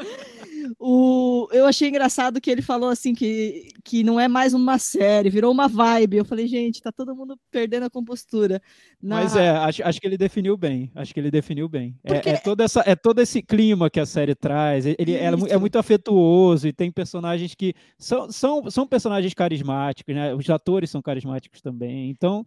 [0.79, 5.31] o, eu achei engraçado que ele falou assim que, que não é mais uma série,
[5.31, 6.19] virou uma vibe.
[6.19, 8.61] Eu falei, gente, tá todo mundo perdendo a compostura.
[9.03, 9.17] Na...
[9.17, 10.91] Mas é, acho, acho que ele definiu bem.
[10.95, 11.97] Acho que ele definiu bem.
[12.03, 12.29] Porque...
[12.29, 14.87] É, é, toda essa, é todo esse clima que a série traz.
[14.87, 20.35] Ele é, é, muito afetuoso e tem personagens que são, são, são personagens carismáticos, né?
[20.35, 22.11] Os atores são carismáticos também.
[22.11, 22.45] Então,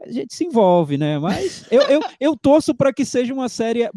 [0.00, 1.18] a gente se envolve, né?
[1.18, 3.88] Mas eu, eu, eu torço para que seja uma série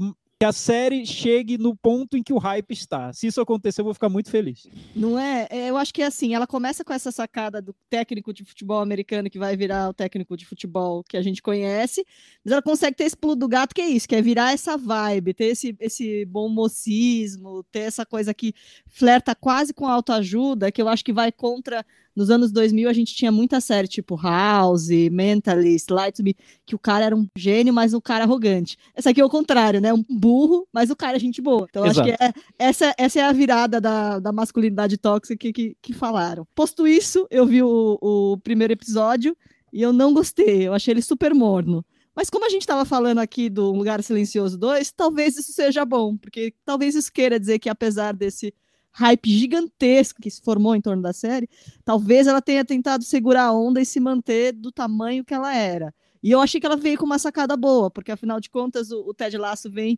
[0.41, 3.14] que a série chegue no ponto em que o hype está.
[3.14, 4.68] Se isso acontecer, eu vou ficar muito feliz.
[4.95, 5.47] Não é?
[5.52, 5.70] é?
[5.70, 9.30] Eu acho que é assim, ela começa com essa sacada do técnico de futebol americano
[9.30, 12.04] que vai virar o técnico de futebol que a gente conhece,
[12.43, 14.76] mas ela consegue ter esse pulo do gato que é isso, que é virar essa
[14.76, 18.56] vibe, ter esse, esse bom mocismo, ter essa coisa que
[18.88, 21.86] flerta quase com autoajuda, que eu acho que vai contra
[22.16, 26.36] nos anos 2000 a gente tinha muita série tipo House, Mentalist, Light to Me,
[26.66, 28.78] que o cara era um gênio, mas um cara arrogante.
[28.93, 29.93] Essa aqui é o contrário, né?
[29.93, 31.68] Um burro, mas o cara é gente boa.
[31.70, 32.09] Então Exato.
[32.09, 35.93] acho que é, essa, essa é a virada da, da masculinidade tóxica que, que, que
[35.93, 36.45] falaram.
[36.55, 39.36] Posto isso, eu vi o, o primeiro episódio
[39.72, 41.86] e eu não gostei, eu achei ele super morno.
[42.16, 46.18] Mas como a gente estava falando aqui do Lugar Silencioso 2, talvez isso seja bom,
[46.18, 48.53] porque talvez isso queira dizer que apesar desse
[48.92, 51.50] hype gigantesco que se formou em torno da série,
[51.84, 55.94] talvez ela tenha tentado segurar a onda e se manter do tamanho que ela era.
[56.24, 59.02] E eu achei que ela veio com uma sacada boa, porque afinal de contas o,
[59.08, 59.98] o Ted Lasso vem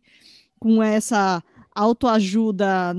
[0.58, 1.42] com essa
[1.74, 2.94] autoajuda,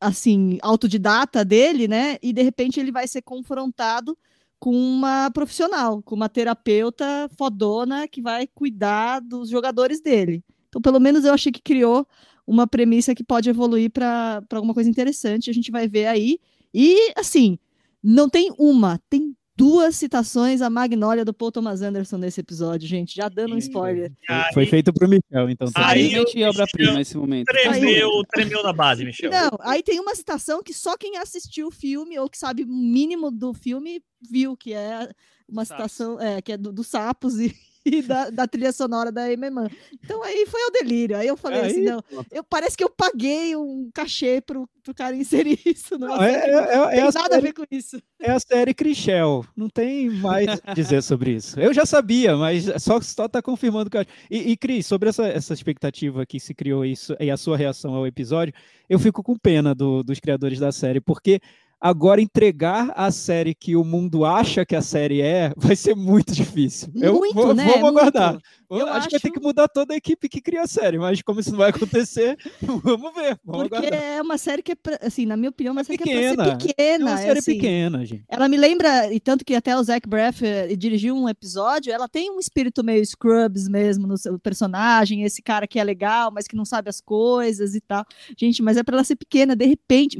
[0.00, 2.18] assim, autodidata dele, né?
[2.22, 4.18] E de repente ele vai ser confrontado
[4.58, 10.44] com uma profissional, com uma terapeuta fodona que vai cuidar dos jogadores dele.
[10.68, 12.06] Então, pelo menos eu achei que criou
[12.48, 15.50] uma premissa que pode evoluir para alguma coisa interessante.
[15.50, 16.38] A gente vai ver aí.
[16.72, 17.58] E, assim,
[18.02, 23.14] não tem uma, tem duas citações à Magnólia do Paul Thomas Anderson nesse episódio, gente.
[23.14, 24.10] Já dando um spoiler.
[24.26, 25.70] Aí, Foi feito pro Michel, então.
[25.70, 27.46] Tá aí eu obra-prima nesse momento.
[27.46, 29.30] Tremeu, tremeu na base, Michel.
[29.30, 32.68] Não, aí tem uma citação que só quem assistiu o filme ou que sabe o
[32.68, 35.10] mínimo do filme viu, que é
[35.46, 37.54] uma citação é, que é do, dos sapos e,
[37.92, 39.68] e da, da, trilha sonora da Ememan.
[39.92, 41.16] Então aí foi o delírio.
[41.16, 45.16] Aí eu falei assim, não, eu, parece que eu paguei um cachê pro, pro cara
[45.16, 45.98] inserir isso.
[45.98, 48.00] Não, é, é, é, não tem nada série, a ver com isso.
[48.20, 49.44] É a série Crichel.
[49.56, 51.58] Não tem mais a dizer sobre isso.
[51.58, 55.26] Eu já sabia, mas só, só tá confirmando que eu E, e Cris, sobre essa,
[55.26, 58.54] essa expectativa que se criou isso e a sua reação ao episódio,
[58.88, 61.40] eu fico com pena do, dos criadores da série, porque
[61.80, 66.34] Agora, entregar a série que o mundo acha que a série é, vai ser muito
[66.34, 66.88] difícil.
[66.96, 67.66] Eu Muito, vou, né?
[67.80, 68.38] Vamos aguardar.
[68.70, 70.66] Eu Eu acho, que vai ter acho- que mudar toda a equipe que cria a
[70.66, 73.38] série, mas como isso não vai acontecer, vamos ver.
[73.44, 74.02] Vamos Porque aguardar.
[74.02, 76.14] é uma série que é, pra- assim, na minha opinião, uma É série que é
[76.34, 76.44] pequena.
[76.44, 77.10] ser pequena.
[77.10, 77.54] É uma série assim.
[77.54, 78.24] pequena, gente.
[78.28, 82.08] Ela me lembra, e tanto que até o Zach Braff eh, dirigiu um episódio, ela
[82.08, 86.46] tem um espírito meio Scrubs mesmo no seu personagem, esse cara que é legal, mas
[86.46, 88.04] que não sabe as coisas e tal.
[88.36, 90.18] Gente, mas é pra ela ser pequena, de repente,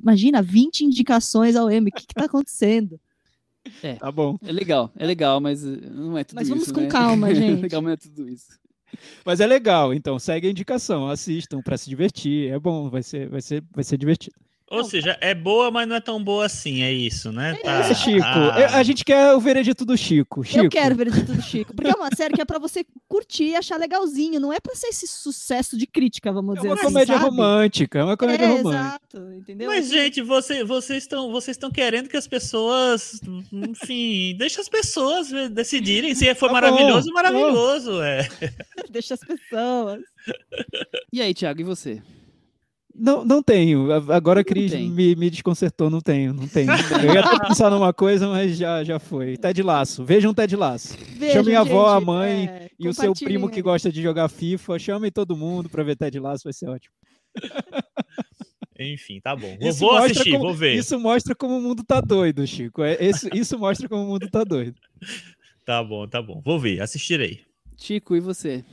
[0.00, 3.00] imagina, 20 indicações ao Emmy, o que que tá acontecendo?
[3.98, 4.36] Tá bom.
[4.42, 6.54] É legal, é legal, mas não é tudo Mas isso.
[6.54, 6.86] vamos com né?
[6.88, 7.62] calma, gente.
[7.62, 8.58] legal, mas não é tudo isso.
[9.24, 12.50] Mas é legal, então segue a indicação, assistam para se divertir.
[12.52, 14.36] É bom, vai ser, vai ser, vai ser divertido.
[14.70, 17.54] Ou seja, é boa, mas não é tão boa assim, é isso, né?
[17.62, 18.56] Tá, É, Chico, ah.
[18.58, 20.42] eu- a gente quer o veredito do Chico.
[20.42, 22.84] Chico, Eu quero ver Veredito do Chico, porque é uma série que é pra você
[23.06, 26.68] curtir e achar legalzinho, não é pra ser esse sucesso de crítica, vamos é dizer
[26.68, 27.24] uma assim, comédia sabe?
[27.28, 28.98] romântica, é uma comédia É, romântica.
[29.12, 29.68] exato, entendeu?
[29.68, 33.20] Mas, Assim, gente, você, vocês estão vocês estão querendo que as pessoas,
[33.52, 36.14] enfim, deixa as pessoas decidirem.
[36.14, 38.02] Se for Tá bom, maravilhoso, tá maravilhoso.
[38.02, 38.26] É.
[38.90, 40.00] deixa as pessoas.
[41.12, 42.02] E aí, Thiago, e você?
[42.96, 43.90] Não, não tenho.
[44.12, 46.70] Agora a Cris me, me desconcertou, não tenho, não tenho.
[47.04, 49.36] Eu ia até pensar numa coisa, mas já, já foi.
[49.36, 50.96] Ted Laço, vejam Ted Laço.
[51.18, 54.28] Vejam, Chame a avó, a mãe é, E o seu primo que gosta de jogar
[54.28, 56.94] FIFA, chamem todo mundo pra ver Ted Laço, vai ser ótimo.
[58.78, 59.56] Enfim, tá bom.
[59.60, 60.74] Vou, vou assistir, como- vou ver.
[60.74, 62.82] Isso mostra como o mundo tá doido, Chico.
[62.82, 64.76] É, isso, isso mostra como o mundo tá doido.
[65.64, 66.40] Tá bom, tá bom.
[66.44, 67.40] Vou ver, assistirei.
[67.76, 68.64] Chico, e você?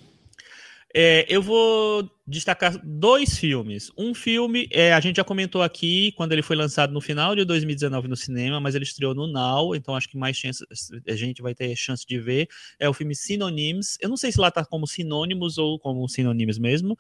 [0.94, 3.92] É, eu vou destacar dois filmes.
[3.98, 7.46] Um filme, é, a gente já comentou aqui quando ele foi lançado no final de
[7.46, 10.66] 2019 no cinema, mas ele estreou no Now, então acho que mais chance,
[11.08, 12.48] a gente vai ter chance de ver.
[12.80, 13.98] É o filme Synonyms.
[14.02, 16.98] Eu não sei se lá tá como sinônimos ou como sinônimos mesmo,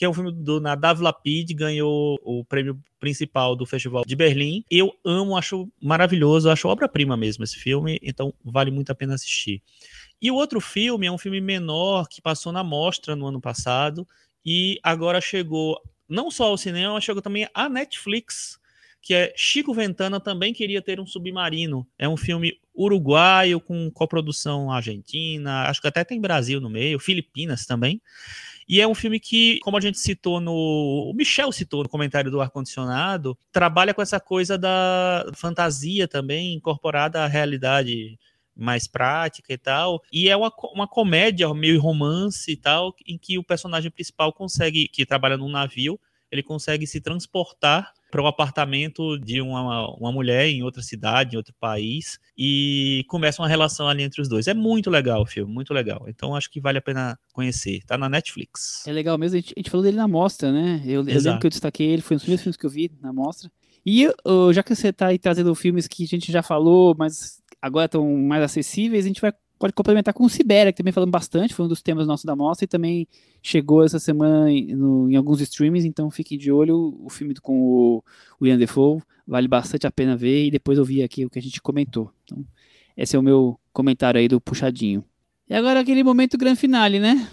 [0.00, 4.64] que é um filme do Nadav Lapid, ganhou o prêmio principal do Festival de Berlim.
[4.70, 9.62] Eu amo, acho maravilhoso, acho obra-prima mesmo esse filme, então vale muito a pena assistir.
[10.18, 14.08] E o outro filme é um filme menor que passou na mostra no ano passado
[14.42, 15.78] e agora chegou
[16.08, 18.58] não só ao cinema, mas chegou também à Netflix,
[19.02, 21.86] que é Chico Ventana também queria ter um submarino.
[21.98, 27.66] É um filme uruguaio com coprodução argentina, acho que até tem Brasil no meio, Filipinas
[27.66, 28.00] também.
[28.70, 30.52] E é um filme que, como a gente citou no.
[31.10, 37.24] O Michel citou no comentário do ar-condicionado, trabalha com essa coisa da fantasia também incorporada
[37.24, 38.16] à realidade
[38.54, 40.00] mais prática e tal.
[40.12, 44.86] E é uma, uma comédia, meio romance e tal, em que o personagem principal consegue,
[44.86, 45.98] que trabalha num navio,
[46.30, 51.36] ele consegue se transportar para o apartamento de uma, uma mulher em outra cidade, em
[51.36, 54.48] outro país, e começa uma relação ali entre os dois.
[54.48, 56.04] É muito legal o filme, muito legal.
[56.08, 57.80] Então acho que vale a pena conhecer.
[57.86, 58.86] Tá na Netflix.
[58.86, 60.82] É legal mesmo, a gente, a gente falou dele na mostra, né?
[60.84, 62.90] Eu, eu lembro que eu destaquei ele, foi um dos primeiros filmes que eu vi
[63.00, 63.50] na mostra.
[63.84, 67.40] E ô, já que você tá aí trazendo filmes que a gente já falou, mas
[67.60, 71.12] agora estão mais acessíveis, a gente vai, pode complementar com o Sibéria, que também falamos
[71.12, 73.06] bastante, foi um dos temas nossos da mostra, e também
[73.42, 77.60] chegou essa semana em, no- em alguns streamings, então fiquem de olho, o filme com
[77.60, 78.04] o
[78.40, 81.60] William Defoe, vale bastante a pena ver, e depois ouvir aqui o que a gente
[81.60, 82.10] comentou.
[82.24, 82.42] Então,
[82.96, 85.04] esse é o meu comentário aí do Puxadinho.
[85.48, 87.28] E agora aquele momento grande finale, né?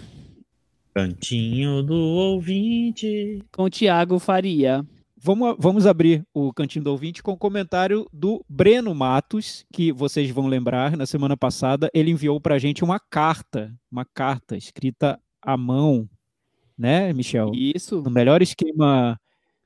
[0.94, 3.38] Cantinho do ouvinte.
[3.52, 4.84] Com o Thiago Faria.
[5.20, 10.30] Vamos, vamos abrir o Cantinho do Ouvinte com o comentário do Breno Matos, que vocês
[10.30, 15.20] vão lembrar, na semana passada, ele enviou para a gente uma carta, uma carta escrita
[15.42, 16.08] à mão,
[16.76, 17.50] né, Michel?
[17.52, 18.00] Isso.
[18.00, 19.18] No melhor esquema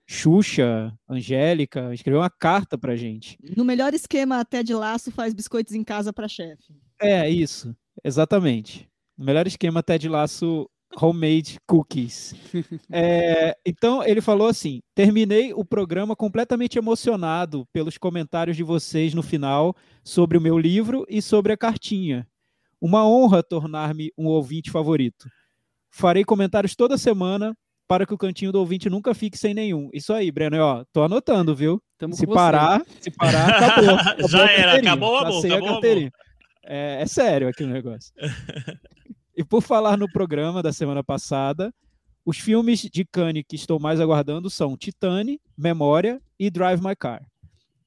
[0.06, 3.36] Xuxa, Angélica, escreveu uma carta pra gente.
[3.54, 6.74] No melhor esquema, até de laço faz biscoitos em casa para chefe.
[6.98, 8.88] É, isso, exatamente.
[9.18, 10.68] No melhor esquema Ted Laço
[11.00, 12.34] Homemade Cookies.
[12.94, 19.22] É, então, ele falou assim: terminei o programa completamente emocionado pelos comentários de vocês no
[19.22, 19.74] final
[20.04, 22.26] sobre o meu livro e sobre a cartinha.
[22.80, 25.28] Uma honra tornar-me um ouvinte favorito.
[25.90, 27.54] Farei comentários toda semana
[27.88, 29.90] para que o cantinho do ouvinte nunca fique sem nenhum.
[29.92, 31.82] Isso aí, Breno, ó, tô anotando, viu?
[31.98, 33.94] Tamo Se parar, se parar, acabou.
[33.96, 36.10] acabou Já era, acabou acabou carteirinha.
[36.64, 38.12] É, é sério aqui o negócio.
[39.52, 41.74] por falar no programa da semana passada,
[42.24, 47.22] os filmes de Cannes que estou mais aguardando são Titane, Memória e Drive My Car.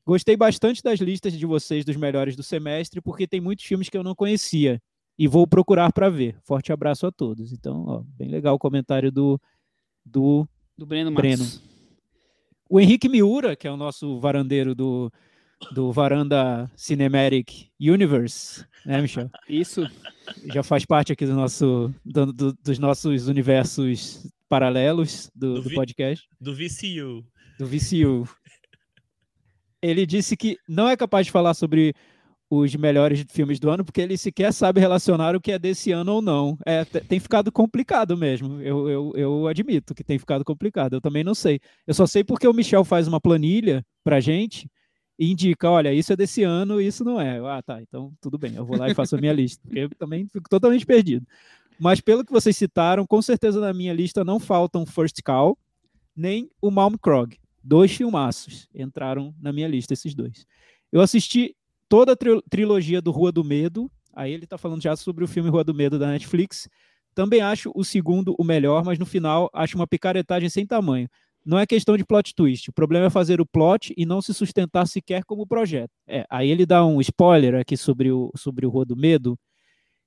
[0.05, 3.97] Gostei bastante das listas de vocês dos melhores do semestre, porque tem muitos filmes que
[3.97, 4.79] eu não conhecia
[5.17, 6.37] e vou procurar para ver.
[6.43, 7.51] Forte abraço a todos.
[7.51, 9.41] Então, ó, bem legal o comentário do,
[10.05, 10.47] do
[10.77, 11.23] Do Breno Matos.
[11.23, 11.45] Breno.
[12.69, 15.11] o Henrique Miura, que é o nosso varandeiro do,
[15.71, 19.29] do Varanda Cinematic Universe, né, Michel?
[19.49, 19.85] Isso.
[20.53, 25.75] Já faz parte aqui do nosso, do- do- dos nossos universos paralelos do, Do do
[25.75, 27.23] podcast, Do VCU.
[27.59, 28.27] do VCU.
[29.81, 31.93] ele disse que não é capaz de falar sobre
[32.49, 36.13] os melhores filmes do ano, porque ele sequer sabe relacionar o que é desse ano
[36.13, 36.57] ou não.
[36.65, 38.61] É, tem ficado complicado mesmo.
[38.61, 40.93] Eu, eu, eu admito que tem ficado complicado.
[40.93, 41.59] Eu também não sei.
[41.87, 44.69] Eu só sei porque o Michel faz uma planilha pra gente
[45.19, 47.39] indica, olha, isso é desse ano, isso não é.
[47.39, 49.89] Ah, tá, então tudo bem, eu vou lá e faço a minha lista, porque eu
[49.91, 51.25] também fico totalmente perdido.
[51.79, 55.57] Mas pelo que vocês citaram, com certeza na minha lista não faltam First Call,
[56.15, 57.37] nem o Malmkrog.
[57.63, 60.45] Dois filmaços entraram na minha lista, esses dois.
[60.91, 61.55] Eu assisti
[61.89, 65.27] toda a tri trilogia do Rua do Medo, aí ele está falando já sobre o
[65.27, 66.69] filme Rua do Medo da Netflix.
[67.13, 71.09] Também acho o segundo o melhor, mas no final acho uma picaretagem sem tamanho.
[71.45, 72.69] Não é questão de plot twist.
[72.69, 75.91] O problema é fazer o plot e não se sustentar sequer como projeto.
[76.07, 79.37] É, aí ele dá um spoiler aqui sobre o, sobre o Rua do Medo,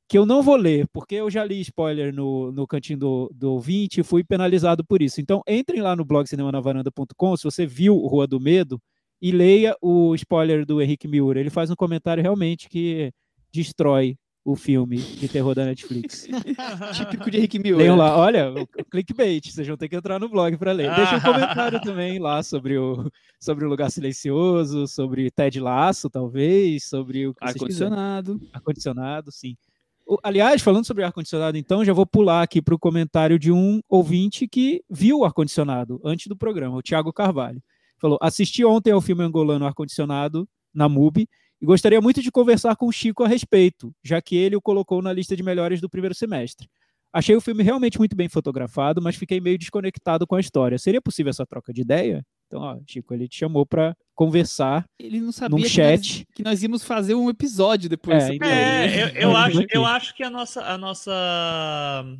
[0.08, 3.52] que eu não vou ler, porque eu já li spoiler no, no cantinho do, do
[3.52, 5.20] ouvinte e fui penalizado por isso.
[5.20, 8.80] Então, entrem lá no blog cinemanavaranda.com, se você viu Rua do Medo,
[9.20, 11.40] e leia o spoiler do Henrique Miura.
[11.40, 13.12] Ele faz um comentário realmente que
[13.52, 14.16] destrói
[14.50, 16.26] o filme de terror da Netflix.
[16.96, 17.82] Típico de Henrique Miura.
[17.82, 20.94] Leiam lá, olha, o clickbait, vocês vão ter que entrar no blog para ler.
[20.94, 26.88] Deixa um comentário também lá sobre o, sobre o Lugar Silencioso, sobre Ted Laço, talvez,
[26.88, 28.40] sobre o ar-condicionado.
[28.50, 29.54] Ar-condicionado, sim.
[30.22, 34.48] Aliás, falando sobre ar-condicionado, então, já vou pular aqui para o comentário de um ouvinte
[34.48, 37.62] que viu o ar-condicionado antes do programa, o Thiago Carvalho.
[37.98, 41.28] Falou: assisti ontem ao filme angolano Ar-Condicionado na MUBI
[41.60, 45.02] e gostaria muito de conversar com o Chico a respeito, já que ele o colocou
[45.02, 46.68] na lista de melhores do primeiro semestre.
[47.12, 50.78] Achei o filme realmente muito bem fotografado, mas fiquei meio desconectado com a história.
[50.78, 52.24] Seria possível essa troca de ideia?
[52.48, 54.84] Então, ó, Chico, ele te chamou para conversar.
[54.98, 55.98] Ele não sabia num que, chat.
[55.98, 58.24] Nós, que nós íamos fazer um episódio depois.
[58.24, 61.12] É, então, É, eu, eu acho, eu acho que a nossa, a nossa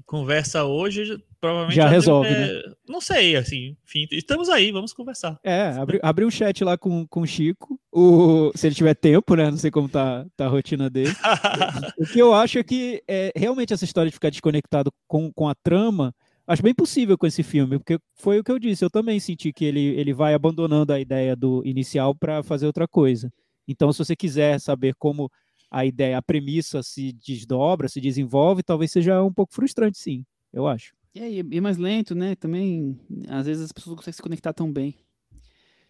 [0.07, 5.39] conversa hoje provavelmente Já resolve, ter- Não sei, assim, enfim, estamos aí, vamos conversar.
[5.43, 9.35] É, abri, abri um chat lá com, com o Chico, o, se ele tiver tempo,
[9.35, 9.51] né?
[9.51, 11.12] Não sei como tá, tá a rotina dele.
[11.99, 15.49] o que eu acho é que é, realmente essa história de ficar desconectado com, com
[15.49, 16.14] a trama,
[16.49, 19.53] acho bem possível com esse filme, porque foi o que eu disse, eu também senti
[19.53, 23.30] que ele, ele vai abandonando a ideia do inicial para fazer outra coisa.
[23.68, 25.30] Então, se você quiser saber como
[25.70, 30.66] a ideia, a premissa se desdobra, se desenvolve, talvez seja um pouco frustrante, sim, eu
[30.66, 30.94] acho.
[31.14, 32.34] É, e é mais lento, né?
[32.34, 34.94] Também, às vezes as pessoas não conseguem se conectar tão bem.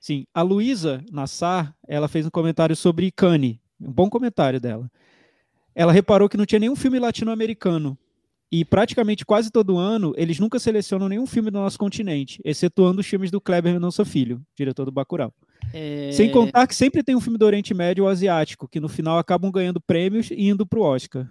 [0.00, 4.90] Sim, a Luísa Nassar, ela fez um comentário sobre Cannes, um bom comentário dela.
[5.74, 7.96] Ela reparou que não tinha nenhum filme latino-americano.
[8.50, 13.06] E praticamente quase todo ano, eles nunca selecionam nenhum filme do nosso continente, excetuando os
[13.06, 15.32] filmes do Kleber Mendonça Filho, diretor do Bacurau.
[15.72, 18.88] É, Sem contar que sempre tem um filme do Oriente Médio ou Asiático, que no
[18.88, 21.28] final acabam ganhando prêmios e indo para o Oscar.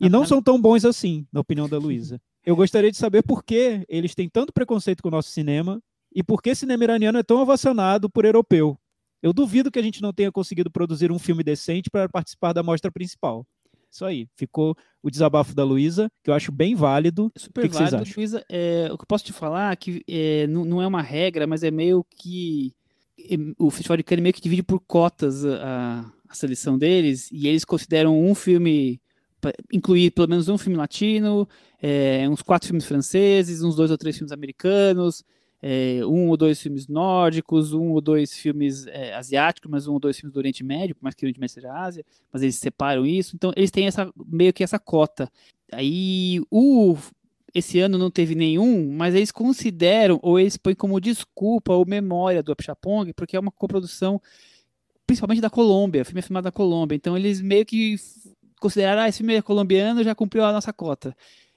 [0.00, 2.20] E não são tão bons assim, na opinião da Luísa.
[2.44, 5.80] Eu gostaria de saber por que eles têm tanto preconceito com o nosso cinema
[6.14, 8.78] e por que cinema iraniano é tão ovacionado por europeu.
[9.22, 12.62] Eu duvido que a gente não tenha conseguido produzir um filme decente para participar da
[12.62, 13.46] mostra principal.
[13.94, 17.30] Isso aí, ficou o desabafo da Luísa, que eu acho bem válido.
[17.36, 18.02] Super que válido?
[18.16, 18.44] Luísa.
[18.50, 21.46] É, o que eu posso te falar é que é, não, não é uma regra,
[21.46, 22.74] mas é meio que
[23.16, 27.46] é, o Festival de Cannes meio que divide por cotas a, a seleção deles e
[27.46, 29.00] eles consideram um filme
[29.72, 31.48] incluir pelo menos um filme latino,
[31.80, 35.22] é, uns quatro filmes franceses, uns dois ou três filmes americanos,
[35.66, 39.98] é, um ou dois filmes nórdicos, um ou dois filmes é, asiáticos, mas um ou
[39.98, 42.42] dois filmes do Oriente Médio, por mais que o Oriente Médio seja a Ásia, mas
[42.42, 45.32] eles separam isso, então eles têm essa meio que essa cota.
[45.72, 46.98] Aí o
[47.54, 52.42] esse ano não teve nenhum, mas eles consideram ou eles põem como desculpa ou memória
[52.42, 54.20] do Apchapong, porque é uma coprodução
[55.06, 57.96] principalmente da Colômbia, o filme é filmado na Colômbia, então eles meio que
[58.60, 61.16] consideraram, ah, esse filme é colombiano, já cumpriu a nossa cota.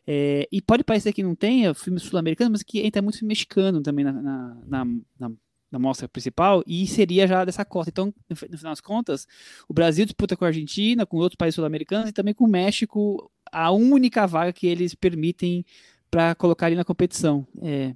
[0.10, 3.82] É, e pode parecer que não tenha filme sul-americano, mas que entra muito filme mexicano
[3.82, 4.86] também na, na, na,
[5.20, 5.32] na-
[5.70, 7.90] na mostra principal, e seria já dessa cota.
[7.90, 9.28] Então, no, fi- no final das contas,
[9.68, 13.30] o Brasil disputa com a Argentina, com outros países sul-americanos e também com o México,
[13.52, 15.66] a única vaga que eles permitem
[16.10, 17.46] para colocar ali na competição.
[17.62, 17.94] É, não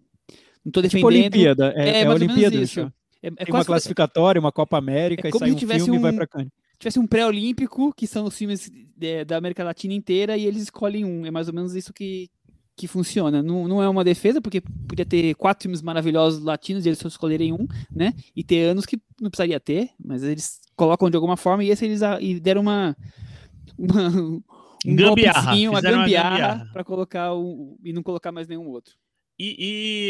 [0.67, 1.05] estou Tipo defendendo.
[1.05, 2.55] Olimpíada, é, é, menos Olimpíada.
[2.57, 2.63] isso.
[2.81, 2.93] isso.
[3.23, 5.57] É, é Tem uma quase- classificatória, uma Copa América, É e como sai se um
[5.59, 6.51] tivesse filme e vai um- para Cannes.
[6.81, 8.69] Tivesse um pré-olímpico, que são os filmes
[8.99, 11.25] é, da América Latina inteira, e eles escolhem um.
[11.25, 12.29] É mais ou menos isso que,
[12.75, 13.41] que funciona.
[13.41, 17.07] Não, não é uma defesa, porque podia ter quatro filmes maravilhosos latinos e eles só
[17.07, 18.13] escolherem um, né?
[18.35, 21.85] E ter anos que não precisaria ter, mas eles colocam de alguma forma, e esse
[21.85, 22.97] eles e deram uma.
[23.77, 24.09] uma
[24.83, 26.69] um Gambiarra, uma gambiarra gambiarra.
[26.73, 28.95] para colocar o, e não colocar mais nenhum outro.
[29.43, 29.55] E,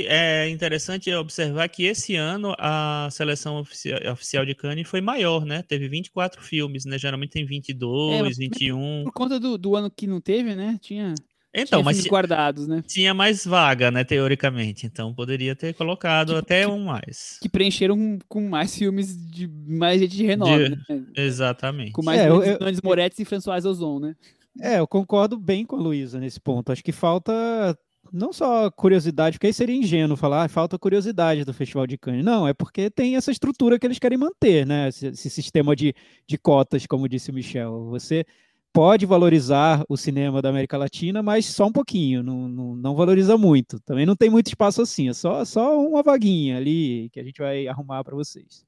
[0.03, 5.45] e é interessante observar que esse ano a seleção oficia- oficial de Cannes foi maior,
[5.45, 5.63] né?
[5.65, 6.97] Teve 24 filmes, né?
[6.99, 9.03] Geralmente tem 22, É, mas- 21.
[9.05, 10.77] Por conta do, do ano que não teve, né?
[10.81, 11.13] Tinha.
[11.53, 12.81] Então, Tinha mas guardados, né?
[12.87, 14.85] tinha mais vaga, né, teoricamente.
[14.85, 17.37] Então poderia ter colocado até um mais.
[17.41, 21.03] Que preencheram com mais filmes de mais gente de renome, De- né?
[21.15, 21.91] Exatamente.
[21.91, 22.41] Com mais É, eu-
[22.83, 24.15] Moretti e François Ozon, né?
[24.61, 26.71] É, eu concordo bem com a Luísa nesse ponto.
[26.71, 27.77] Acho que falta
[28.11, 32.25] não só curiosidade, porque aí seria ingênuo falar, ah, falta curiosidade do Festival de Cannes.
[32.25, 34.89] Não, é porque tem essa estrutura que eles querem manter, né?
[34.89, 35.93] Esse, esse sistema de,
[36.27, 37.85] de cotas, como disse o Michel.
[37.89, 38.25] Você
[38.73, 43.37] pode valorizar o cinema da América Latina, mas só um pouquinho, não, não, não valoriza
[43.37, 43.79] muito.
[43.81, 47.39] Também não tem muito espaço assim, é só, só uma vaguinha ali que a gente
[47.39, 48.65] vai arrumar para vocês.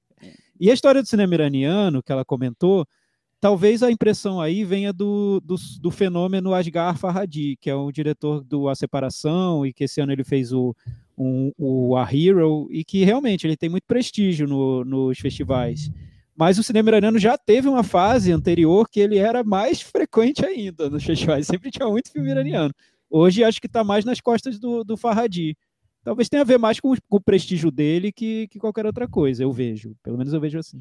[0.60, 2.88] E a história do cinema iraniano, que ela comentou,
[3.44, 8.42] talvez a impressão aí venha do, do, do fenômeno Asghar Farhadi, que é o diretor
[8.42, 10.74] do A Separação e que esse ano ele fez o,
[11.18, 15.92] um, o A Hero e que realmente ele tem muito prestígio no, nos festivais.
[16.34, 20.90] Mas o cinema iraniano já teve uma fase anterior que ele era mais frequente ainda
[20.90, 22.74] nos festivais, sempre tinha muito filme iraniano.
[23.10, 25.58] Hoje acho que está mais nas costas do, do Farhadi.
[26.02, 29.44] Talvez tenha a ver mais com, com o prestígio dele que, que qualquer outra coisa,
[29.44, 29.98] eu vejo.
[30.02, 30.80] Pelo menos eu vejo assim.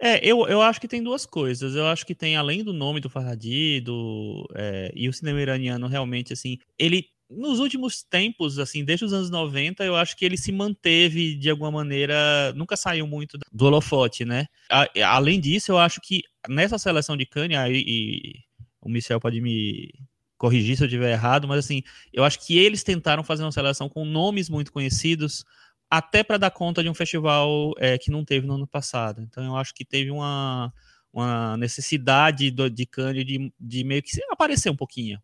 [0.00, 1.74] É, eu, eu acho que tem duas coisas.
[1.74, 5.86] Eu acho que tem, além do nome do Farhadi, do, é, e o cinema iraniano,
[5.86, 10.36] realmente, assim, ele, nos últimos tempos, assim, desde os anos 90, eu acho que ele
[10.36, 14.46] se manteve, de alguma maneira, nunca saiu muito do holofote, né?
[14.70, 18.34] A- além disso, eu acho que nessa seleção de Cannes, aí, e
[18.80, 19.90] o Michel pode me
[20.38, 23.88] corrigir se eu estiver errado, mas, assim, eu acho que eles tentaram fazer uma seleção
[23.88, 25.44] com nomes muito conhecidos,
[25.90, 29.22] até para dar conta de um festival é, que não teve no ano passado.
[29.22, 30.72] Então eu acho que teve uma,
[31.12, 35.18] uma necessidade do, de Cannes de, de meio que aparecer um pouquinho.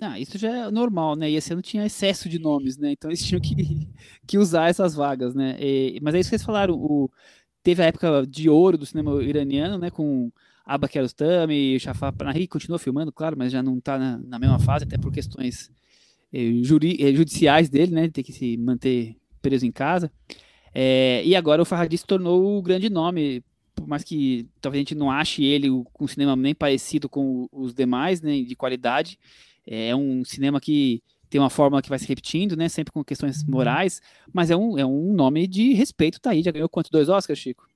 [0.00, 1.28] Ah, isso já é normal, né?
[1.30, 2.92] E esse ano tinha excesso de nomes, né?
[2.92, 3.88] Então eles tinham que,
[4.26, 5.56] que usar essas vagas, né?
[5.60, 6.74] E- mas é isso que eles falaram.
[6.74, 7.10] O,
[7.62, 9.90] teve a época de ouro do cinema iraniano, né?
[9.90, 10.32] Com
[10.64, 14.84] Abba Kiarostami, Shafar Panahi, continua filmando, claro, mas já não está na, na mesma fase,
[14.84, 15.70] até por questões
[16.32, 18.08] eh, juri, eh, judiciais dele, né?
[18.10, 20.10] Tem que se manter preso em casa.
[20.74, 23.42] É, e agora o Farhadi se tornou o grande nome,
[23.74, 27.48] por mais que talvez a gente não ache ele com um cinema nem parecido com
[27.52, 28.42] os demais, né?
[28.42, 29.18] De qualidade.
[29.66, 32.68] É um cinema que tem uma fórmula que vai se repetindo, né?
[32.68, 34.00] Sempre com questões morais,
[34.32, 36.42] mas é um, é um nome de respeito, tá aí.
[36.42, 36.90] Já ganhou quanto?
[36.90, 37.66] Dois Oscars, Chico?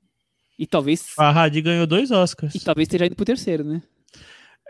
[0.58, 2.54] E talvez, Farhadi ganhou dois Oscars.
[2.54, 3.82] e talvez esteja indo pro terceiro, né?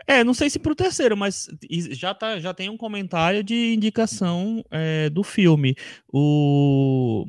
[0.05, 1.47] É, não sei se pro terceiro, mas
[1.91, 5.75] já, tá, já tem um comentário de indicação é, do filme.
[6.11, 7.25] O,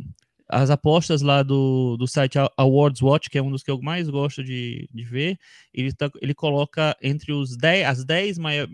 [0.49, 4.09] as apostas lá do, do site Awards Watch, que é um dos que eu mais
[4.09, 5.39] gosto de, de ver,
[5.73, 8.67] ele, tá, ele coloca entre os 10, as 10 mai-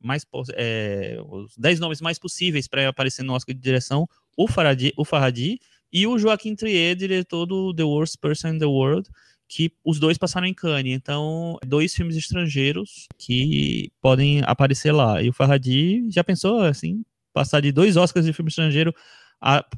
[0.00, 0.24] mais,
[0.54, 5.04] é, os 10 nomes mais possíveis para aparecer no Oscar de direção, o Farhadi, o
[5.04, 5.58] Farhadi
[5.92, 9.08] e o Joaquim Trier, diretor do The Worst Person in the World,
[9.50, 10.94] que os dois passaram em Cannes.
[10.94, 15.20] Então, dois filmes estrangeiros que podem aparecer lá.
[15.20, 18.94] E o Farhadi já pensou assim, passar de dois Oscars de filme estrangeiro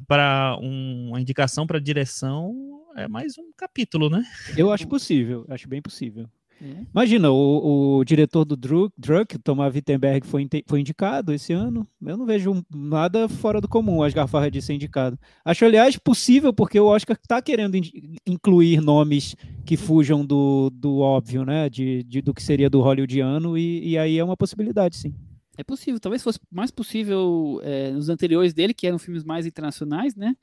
[0.07, 2.53] para uma indicação para direção
[2.95, 4.23] é mais um capítulo, né?
[4.55, 6.29] Eu acho possível, acho bem possível.
[6.65, 6.85] É.
[6.93, 11.85] Imagina, o, o diretor do Druk, Thomas Wittenberg, foi, foi indicado esse ano.
[12.01, 15.19] Eu não vejo nada fora do comum o Asghar Farhadi ser indicado.
[15.43, 19.35] Acho, aliás, possível, porque o Oscar está querendo in- incluir nomes
[19.65, 21.69] que fujam do, do óbvio, né?
[21.69, 25.13] De, de- do que seria do hollywoodiano, e, e aí é uma possibilidade, sim.
[25.57, 30.15] É possível, talvez fosse mais possível é, nos anteriores dele, que eram filmes mais internacionais,
[30.15, 30.33] né?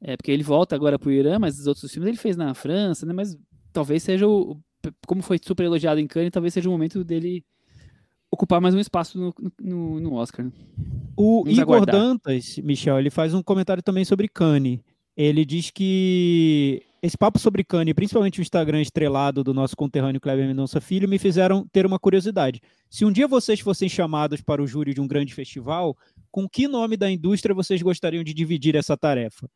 [0.00, 3.06] É, porque ele volta agora pro Irã, mas os outros filmes ele fez na França,
[3.06, 3.12] né?
[3.12, 3.36] Mas
[3.72, 4.58] talvez seja o.
[5.06, 7.44] Como foi super elogiado em Cannes, talvez seja o momento dele
[8.30, 10.44] ocupar mais um espaço no, no, no Oscar.
[10.44, 10.52] né?
[11.16, 11.94] O Vamos Igor aguardar.
[11.94, 14.82] Dantas, Michel, ele faz um comentário também sobre Cane.
[15.16, 20.46] Ele diz que esse papo sobre Cane, principalmente o Instagram estrelado do nosso conterrâneo Kleber
[20.46, 22.60] Mendonça Filho, me fizeram ter uma curiosidade.
[22.88, 25.96] Se um dia vocês fossem chamados para o júri de um grande festival,
[26.30, 29.48] com que nome da indústria vocês gostariam de dividir essa tarefa?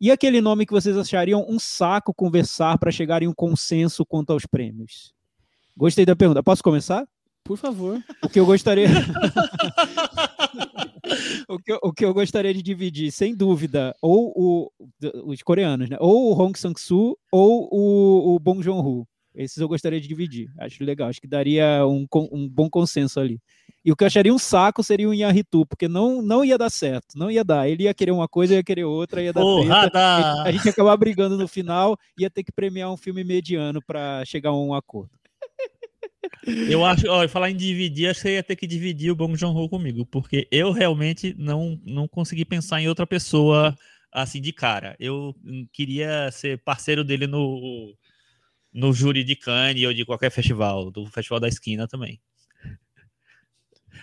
[0.00, 4.32] E aquele nome que vocês achariam um saco conversar para chegar em um consenso quanto
[4.32, 5.12] aos prêmios?
[5.76, 6.42] Gostei da pergunta.
[6.42, 7.06] Posso começar?
[7.44, 8.02] Por favor.
[8.22, 8.88] O que eu gostaria.
[11.46, 14.72] o, que eu, o que eu gostaria de dividir, sem dúvida, ou o,
[15.26, 15.98] os coreanos, né?
[16.00, 19.06] Ou o Hong Sang-soo ou o, o Bong Joon-ho.
[19.40, 20.50] Esses eu gostaria de dividir.
[20.58, 21.08] Acho legal.
[21.08, 23.40] Acho que daria um, um bom consenso ali.
[23.82, 26.68] E o que eu acharia um saco seria o Inharitu, porque não, não ia dar
[26.68, 27.16] certo.
[27.16, 27.66] Não ia dar.
[27.66, 30.42] Ele ia querer uma coisa, ia querer outra, ia dar treta.
[30.42, 34.22] A gente ia acabar brigando no final, ia ter que premiar um filme mediano para
[34.26, 35.10] chegar a um acordo.
[36.68, 39.36] Eu acho, ó, falar em dividir, acho que você ia ter que dividir o Bong
[39.36, 43.74] Joon-ho comigo, porque eu realmente não, não consegui pensar em outra pessoa
[44.12, 44.96] assim de cara.
[44.98, 47.94] Eu hum, queria ser parceiro dele no,
[48.72, 52.20] no júri de Cannes ou de qualquer festival, do Festival da Esquina também.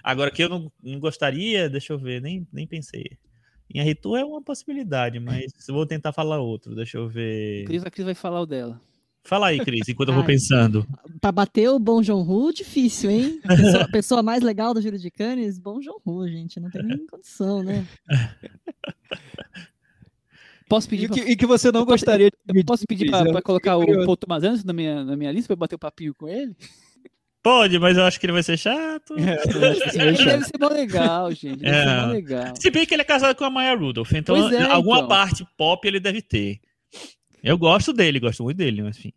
[0.04, 3.18] Agora que eu não, não gostaria, deixa eu ver, nem, nem pensei.
[3.74, 7.66] Em Arritu é uma possibilidade, mas vou tentar falar outro, deixa eu ver.
[7.66, 8.80] Cris, a Cris vai falar o dela.
[9.24, 10.28] Fala aí, Cris, enquanto eu vou Ai.
[10.32, 10.88] pensando.
[11.20, 13.42] Pra bater o Bom João Ru, difícil, hein?
[13.44, 16.62] A pessoa, a pessoa mais legal do Júlio de Canes, Bom João Ru, gente.
[16.62, 17.86] Não tem nem condição, né?
[20.70, 23.06] Posso E pedir que, pra, e que você não gostaria de eu dividir, posso pedir
[23.06, 23.12] Cris?
[23.12, 24.06] pra, Eu pra colocar fiquei o curioso.
[24.06, 26.56] Paul Thomas Anderson na minha, na minha lista pra eu bater o papinho com ele?
[27.42, 29.14] Pode, mas eu acho que ele vai ser chato.
[29.18, 29.58] É, que
[30.02, 30.26] Ele chato.
[30.26, 31.60] deve ser mó legal, gente.
[31.62, 32.06] Deve ser É.
[32.08, 32.56] legal.
[32.58, 35.08] Se bem que ele é casado com a Maya Rudolph, então é, alguma então.
[35.08, 36.60] parte pop ele deve ter.
[37.42, 39.14] Eu gosto dele, gosto muito dele, mas enfim.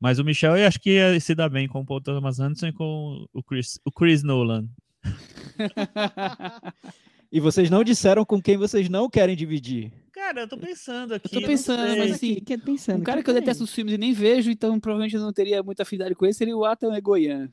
[0.00, 2.68] Mas o Michel eu acho que ia se dar bem com o Paul Thomas Anderson
[2.68, 4.68] e com o Chris, o Chris Nolan.
[7.34, 9.90] E vocês não disseram com quem vocês não querem dividir.
[10.12, 11.28] Cara, eu tô pensando aqui.
[11.28, 13.74] tô não pensando, mas assim, aqui, que- pensando, Um cara aqui, que eu detesto os
[13.74, 16.64] filmes e nem vejo, então provavelmente eu não teria muita afinidade com ele, seria o
[16.64, 17.48] Atan Egoyan.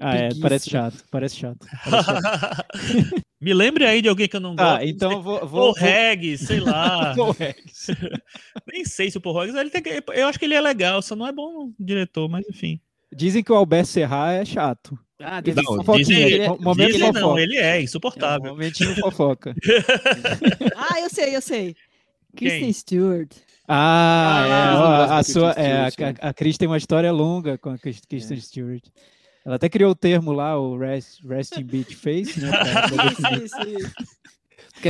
[0.00, 1.64] Ah, é, parece chato, parece chato.
[1.88, 2.64] parece chato.
[3.40, 4.66] Me lembre aí de alguém que eu não gosto.
[4.68, 5.38] Tá, não então eu vou.
[5.38, 5.72] Paul vou.
[5.72, 7.14] Regis, sei lá.
[7.16, 7.86] Paul Regis.
[8.72, 11.00] Nem sei se o Paul Regis, ele tem que- eu acho que ele é legal,
[11.02, 12.80] só não é bom diretor, mas enfim.
[13.14, 14.98] Dizem que o Albert Serra é chato.
[15.22, 17.40] Ah, Não, fofoquinha, dizem- ele é- mo- momento Dizem não, fofoca.
[17.40, 18.50] ele é É um insuportável.
[18.52, 19.54] momentinho fofoca.
[20.76, 21.76] Ah, eu sei, eu sei.
[22.36, 23.30] Kristen Stewart.
[23.68, 25.88] Ah, Ah, é, não a sua, é,
[26.22, 28.82] a, a Cris tem uma história longa com a Krist- Kristen Stewart.
[29.44, 32.50] Ela até criou o termo lá, o rest, resting beach face, né?
[33.40, 33.94] Isso, isso, isso.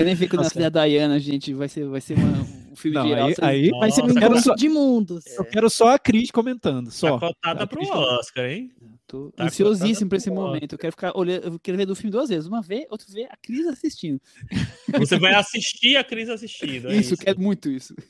[0.04, 0.58] Nem ver quando Nossa.
[0.58, 1.52] nascer da Diana, gente.
[1.54, 2.40] Vai ser, vai ser uma-
[2.72, 3.28] um filme Não, geral.
[3.28, 5.26] aí, aí Vai ser um encontro só- de mundos.
[5.36, 7.18] eu quero só a Cris comentando, só.
[7.18, 8.70] Tá cotada pro Oscar, hein?
[9.10, 10.74] Tô Tá ansiosíssimo pra esse momento.
[10.74, 12.46] Eu quero ficar olhando, eu quero ver do filme duas vezes.
[12.46, 14.20] Uma vez, outra vez, a Cris assistindo.
[14.96, 16.88] Você vai assistir a Cris assistindo.
[16.88, 17.92] é isso, quero muito isso.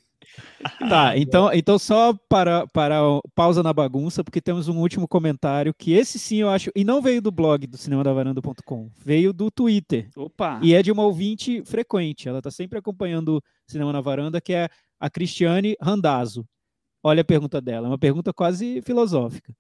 [0.78, 3.00] Tá, então, então só para, para
[3.34, 7.02] pausa na bagunça, porque temos um último comentário que esse sim eu acho, e não
[7.02, 10.08] veio do blog do cinemadavaranda.com, veio do Twitter.
[10.14, 10.60] Opa!
[10.62, 14.52] E é de uma ouvinte frequente, ela está sempre acompanhando o Cinema na Varanda, que
[14.52, 14.68] é
[15.00, 16.46] a Cristiane Randazzo.
[17.02, 19.52] Olha a pergunta dela, é uma pergunta quase filosófica.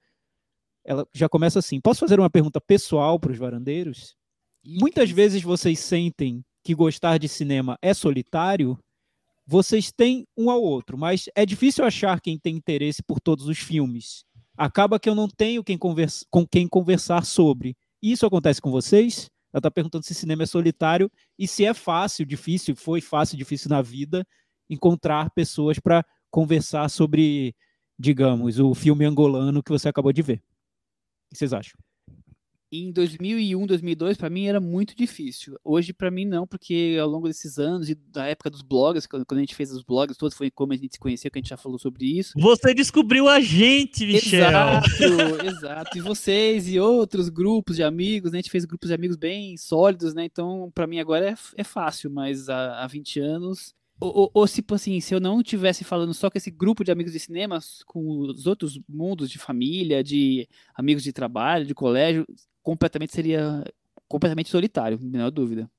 [0.90, 4.16] Ela já começa assim: posso fazer uma pergunta pessoal para os varandeiros?
[4.64, 8.76] Muitas vezes vocês sentem que gostar de cinema é solitário?
[9.46, 13.58] Vocês têm um ao outro, mas é difícil achar quem tem interesse por todos os
[13.60, 14.24] filmes.
[14.56, 17.76] Acaba que eu não tenho quem conversa, com quem conversar sobre.
[18.02, 19.30] Isso acontece com vocês?
[19.52, 23.70] Ela está perguntando se cinema é solitário e se é fácil, difícil, foi fácil, difícil
[23.70, 24.26] na vida
[24.68, 27.54] encontrar pessoas para conversar sobre,
[27.96, 30.42] digamos, o filme angolano que você acabou de ver.
[31.30, 31.78] O que vocês acham?
[32.72, 35.58] Em 2001, 2002, pra mim era muito difícil.
[35.64, 39.38] Hoje, pra mim, não, porque ao longo desses anos e da época dos blogs, quando
[39.38, 41.48] a gente fez os blogs todos, foi como a gente se conheceu, que a gente
[41.48, 42.32] já falou sobre isso.
[42.38, 44.48] Você descobriu a gente, Michel.
[44.48, 44.86] Exato,
[45.46, 45.98] exato.
[45.98, 48.38] E vocês e outros grupos de amigos, né?
[48.38, 50.24] A gente fez grupos de amigos bem sólidos, né?
[50.24, 53.74] Então, pra mim agora é, é fácil, mas há, há 20 anos.
[54.00, 57.12] Ou, ou, tipo assim, se eu não estivesse falando só com esse grupo de amigos
[57.12, 62.26] de cinema, com os outros mundos de família, de amigos de trabalho, de colégio,
[62.62, 63.62] completamente seria
[64.08, 65.70] completamente solitário, menor dúvida.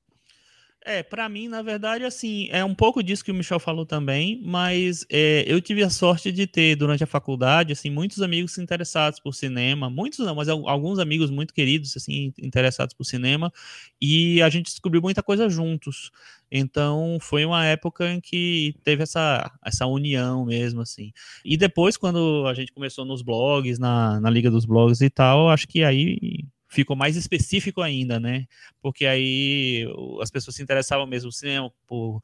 [0.84, 4.40] É, pra mim, na verdade, assim, é um pouco disso que o Michel falou também,
[4.44, 9.20] mas é, eu tive a sorte de ter, durante a faculdade, assim, muitos amigos interessados
[9.20, 13.52] por cinema, muitos não, mas al- alguns amigos muito queridos, assim, interessados por cinema,
[14.00, 16.10] e a gente descobriu muita coisa juntos.
[16.50, 21.12] Então, foi uma época em que teve essa, essa união mesmo, assim.
[21.44, 25.48] E depois, quando a gente começou nos blogs, na, na Liga dos Blogs e tal,
[25.48, 28.46] acho que aí ficou mais específico ainda, né?
[28.80, 29.86] porque aí
[30.20, 32.20] as pessoas se interessavam mesmo no cinema por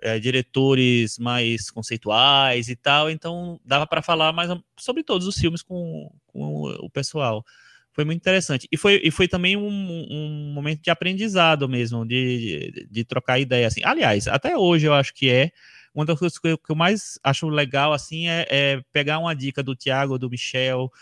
[0.00, 5.62] eh, diretores mais conceituais e tal, então dava para falar mais sobre todos os filmes
[5.62, 7.44] com, com o pessoal.
[7.92, 8.68] Foi muito interessante.
[8.70, 13.40] E foi, e foi também um, um momento de aprendizado mesmo, de, de, de trocar
[13.40, 13.66] ideia.
[13.66, 13.80] Assim.
[13.82, 15.50] Aliás, até hoje eu acho que é.
[15.94, 19.74] Uma das coisas que eu mais acho legal assim é, é pegar uma dica do
[19.74, 20.92] Tiago, do Michel,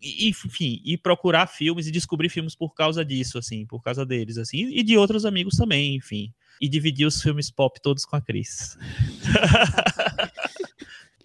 [0.00, 4.38] e, enfim, e procurar filmes e descobrir filmes por causa disso, assim, por causa deles,
[4.38, 6.32] assim, e de outros amigos também, enfim.
[6.60, 8.76] E dividir os filmes pop todos com a Cris.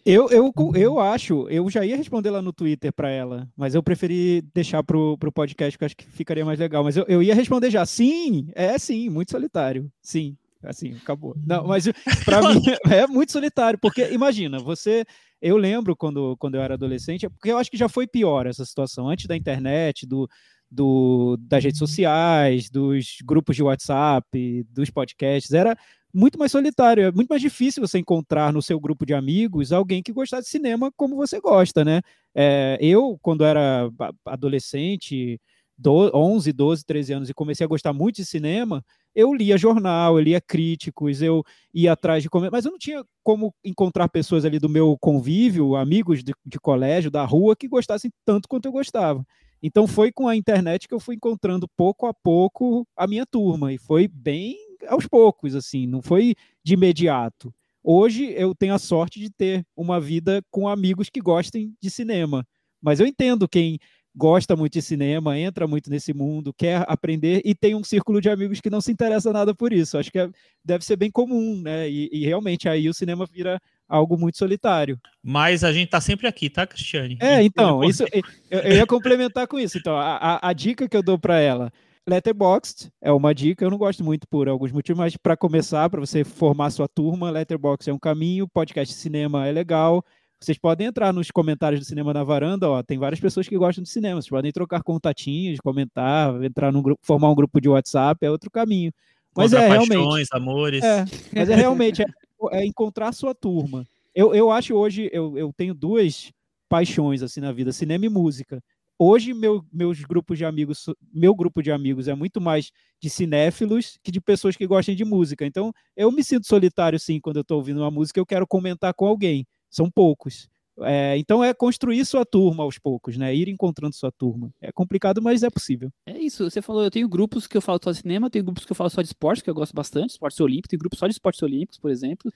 [0.05, 3.81] Eu, eu, eu acho, eu já ia responder lá no Twitter para ela, mas eu
[3.81, 6.83] preferi deixar pro, pro podcast, que eu acho que ficaria mais legal.
[6.83, 7.85] Mas eu, eu ia responder já.
[7.85, 9.89] Sim, é sim, muito solitário.
[10.01, 11.35] Sim, assim, acabou.
[11.47, 11.85] Não, mas
[12.25, 15.05] para mim é muito solitário, porque imagina, você.
[15.45, 18.63] Eu lembro quando, quando eu era adolescente, porque eu acho que já foi pior essa
[18.63, 20.25] situação, antes da internet, do,
[20.71, 25.77] do, das redes sociais, dos grupos de WhatsApp, dos podcasts, era
[26.13, 30.01] muito mais solitário, é muito mais difícil você encontrar no seu grupo de amigos alguém
[30.01, 31.99] que gostasse de cinema como você gosta, né?
[32.33, 33.89] É, eu, quando era
[34.25, 35.41] adolescente,
[35.83, 38.83] do, 11, 12, 13 anos e comecei a gostar muito de cinema,
[39.13, 41.43] eu lia jornal, eu lia críticos, eu
[41.73, 46.23] ia atrás de mas eu não tinha como encontrar pessoas ali do meu convívio, amigos
[46.23, 49.25] de, de colégio, da rua, que gostassem tanto quanto eu gostava.
[49.61, 53.73] Então foi com a internet que eu fui encontrando pouco a pouco a minha turma
[53.73, 54.57] e foi bem
[54.87, 56.33] aos poucos assim, não foi
[56.63, 57.53] de imediato.
[57.83, 62.47] Hoje eu tenho a sorte de ter uma vida com amigos que gostem de cinema,
[62.81, 63.79] mas eu entendo quem
[64.15, 68.29] gosta muito de cinema, entra muito nesse mundo, quer aprender e tem um círculo de
[68.29, 69.97] amigos que não se interessa nada por isso.
[69.97, 70.29] Acho que é,
[70.63, 71.89] deve ser bem comum, né?
[71.89, 74.99] E, e, realmente aí o cinema vira algo muito solitário.
[75.21, 77.17] Mas a gente tá sempre aqui, tá, Cristiane?
[77.19, 78.03] É, então, isso
[78.49, 79.77] eu, eu, ia complementar com isso.
[79.77, 81.71] Então, a, a, a dica que eu dou para ela
[82.07, 86.01] Letterboxd é uma dica, eu não gosto muito por alguns motivos, mas para começar, para
[86.01, 90.03] você formar sua turma, Letterboxd é um caminho, podcast de cinema é legal,
[90.43, 93.83] vocês podem entrar nos comentários do Cinema na Varanda, ó, tem várias pessoas que gostam
[93.83, 94.21] de cinema.
[94.21, 98.51] Vocês podem trocar contatinhos, comentar, entrar num grupo, formar um grupo de WhatsApp, é outro
[98.51, 98.91] caminho.
[99.35, 100.27] Mas é realmente.
[100.31, 100.83] amores.
[100.83, 102.05] É, mas é realmente é,
[102.51, 103.85] é encontrar a sua turma.
[104.13, 106.31] Eu, eu acho hoje, eu, eu tenho duas
[106.69, 108.61] paixões assim na vida, cinema e música.
[108.99, 112.71] Hoje, meu, meus grupos de amigos, meu grupo de amigos é muito mais
[113.01, 115.45] de cinéfilos que de pessoas que gostam de música.
[115.45, 118.93] Então, eu me sinto solitário, sim, quando eu estou ouvindo uma música, eu quero comentar
[118.93, 120.47] com alguém são poucos.
[120.81, 123.33] É, então é construir sua turma aos poucos, né?
[123.35, 124.49] Ir encontrando sua turma.
[124.59, 125.91] É complicado, mas é possível.
[126.05, 126.49] É isso.
[126.49, 128.75] Você falou, eu tenho grupos que eu falo só de cinema, tenho grupos que eu
[128.75, 131.43] falo só de esportes, que eu gosto bastante, esportes olímpicos, tem grupos só de esportes
[131.43, 132.31] olímpicos, por exemplo.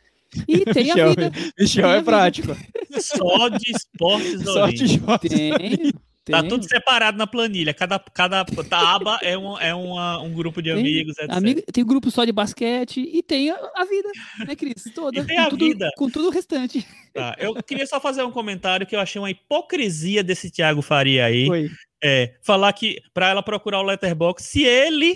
[0.48, 1.32] E tem Michel, a vida.
[1.58, 2.56] Michel é prático.
[3.00, 5.94] Só de esportes só de esportes Tem,
[6.32, 7.74] Tá tudo separado na planilha.
[7.74, 11.32] Cada, cada aba é, um, é uma, um grupo de tem, amigos, etc.
[11.32, 14.10] Amigo, tem grupo só de basquete e tem a, a vida,
[14.46, 14.84] né, Cris?
[14.94, 15.20] Toda.
[15.20, 15.90] E tem a tudo, vida.
[15.96, 16.86] Com tudo o restante.
[17.14, 21.26] Tá, eu queria só fazer um comentário que eu achei uma hipocrisia desse Thiago Faria
[21.26, 21.48] aí.
[21.48, 21.70] Foi.
[22.04, 25.16] É, falar que para ela procurar o Letterbox, se ele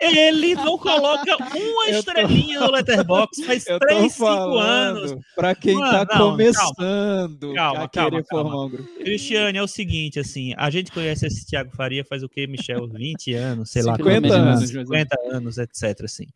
[0.00, 2.66] ele não coloca uma estrelinha tô...
[2.66, 4.24] no Letterbox faz 3, 5
[4.58, 5.14] anos.
[5.34, 8.64] Para quem Mano, tá não, começando calma, a calma, calma.
[8.64, 8.88] Um grupo.
[8.98, 12.88] Cristiane, é o seguinte, assim, a gente conhece esse Thiago Faria faz o quê, Michel?
[12.88, 14.14] 20 anos, sei 50 lá.
[14.16, 14.70] 50 anos.
[14.70, 16.26] 50 anos, etc, assim.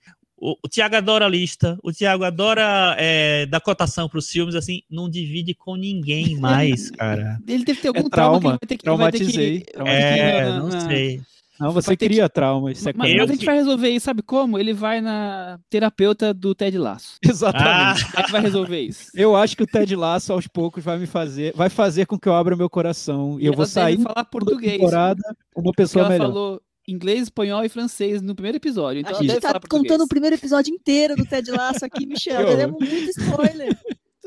[0.40, 4.80] O, o Thiago adora lista, o Thiago adora é, dar cotação para os filmes, assim,
[4.90, 7.38] não divide com ninguém mais, cara.
[7.46, 9.64] Ele deve ter algum é trauma, trauma que vai ter que, traumatizei.
[9.76, 11.20] Vai ter que, é, não, não sei.
[11.60, 12.34] Não, você cria que...
[12.34, 12.72] trauma.
[12.72, 14.58] Isso é mas, mas a gente vai resolver isso, sabe como?
[14.58, 17.18] Ele vai na terapeuta do Ted Lasso.
[17.22, 18.06] Exatamente.
[18.06, 18.12] Ah.
[18.14, 19.10] A gente vai resolver isso.
[19.14, 22.26] Eu acho que o Ted Lasso, aos poucos, vai me fazer, vai fazer com que
[22.26, 23.38] eu abra meu coração.
[23.38, 24.78] E, e eu vou sair falar português.
[24.78, 25.20] temporada
[25.54, 26.26] uma pessoa ela melhor.
[26.28, 26.62] falou
[26.92, 29.00] inglês, espanhol e francês no primeiro episódio.
[29.00, 32.46] Então a gente tá contando o primeiro episódio inteiro do Ted Lasso aqui, Michel.
[32.46, 33.78] Teremos muito spoiler.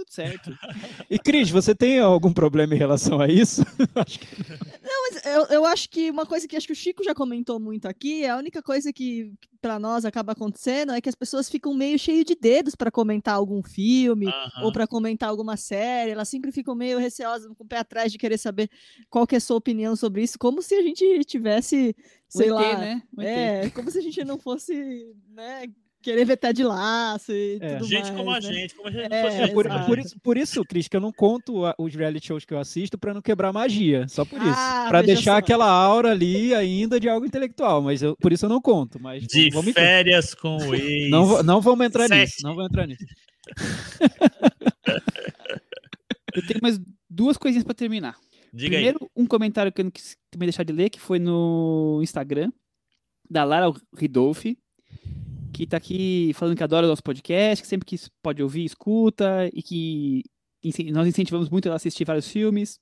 [0.04, 0.52] Tudo certo.
[1.10, 3.62] E Cris, você tem algum problema em relação a isso?
[4.84, 7.60] Não, mas eu, eu acho que uma coisa que acho que o Chico já comentou
[7.60, 9.32] muito aqui, a única coisa que
[9.62, 13.36] para nós acaba acontecendo é que as pessoas ficam meio cheias de dedos para comentar
[13.36, 14.28] algum filme
[14.62, 18.18] ou para comentar alguma série, elas sempre ficam meio receosas, com o pé atrás de
[18.18, 18.70] querer saber
[19.10, 21.96] qual que é a sua opinião sobre isso, como se a gente tivesse,
[22.28, 23.04] sei lá, né?
[23.20, 24.74] é, como se a gente não fosse,
[25.30, 25.68] né,
[26.04, 27.76] querer ver Ted Laço e é.
[27.76, 28.42] tudo gente mais, como a né?
[28.42, 31.12] gente, como a gente é, fosse por, por, isso, por isso, Cris, que eu não
[31.12, 34.54] conto a, os reality shows que eu assisto para não quebrar magia, só por isso.
[34.56, 35.38] Ah, para deixar só.
[35.38, 39.00] aquela aura ali ainda de algo intelectual, mas eu, por isso eu não conto.
[39.02, 41.10] Mas de vamos férias com o ex.
[41.10, 42.20] Não, não vamos entrar Sete.
[42.20, 43.06] nisso, não vamos entrar nisso.
[46.36, 48.18] eu tenho mais duas coisinhas para terminar.
[48.54, 49.10] Diga Primeiro, aí.
[49.16, 52.52] um comentário que eu não quis também deixar de ler, que foi no Instagram,
[53.30, 54.58] da Lara Ridolfi,
[55.54, 59.50] que está aqui falando que adora o nosso podcast, que sempre que pode ouvir, escuta,
[59.54, 60.24] e que
[60.92, 62.80] nós incentivamos muito ela a assistir vários filmes.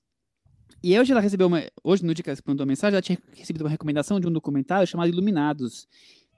[0.81, 1.64] E hoje ela recebeu uma.
[1.84, 4.31] Hoje, no dia que ela mandou a mensagem, ela tinha recebido uma recomendação de um
[4.31, 5.88] documentário chamado Iluminados,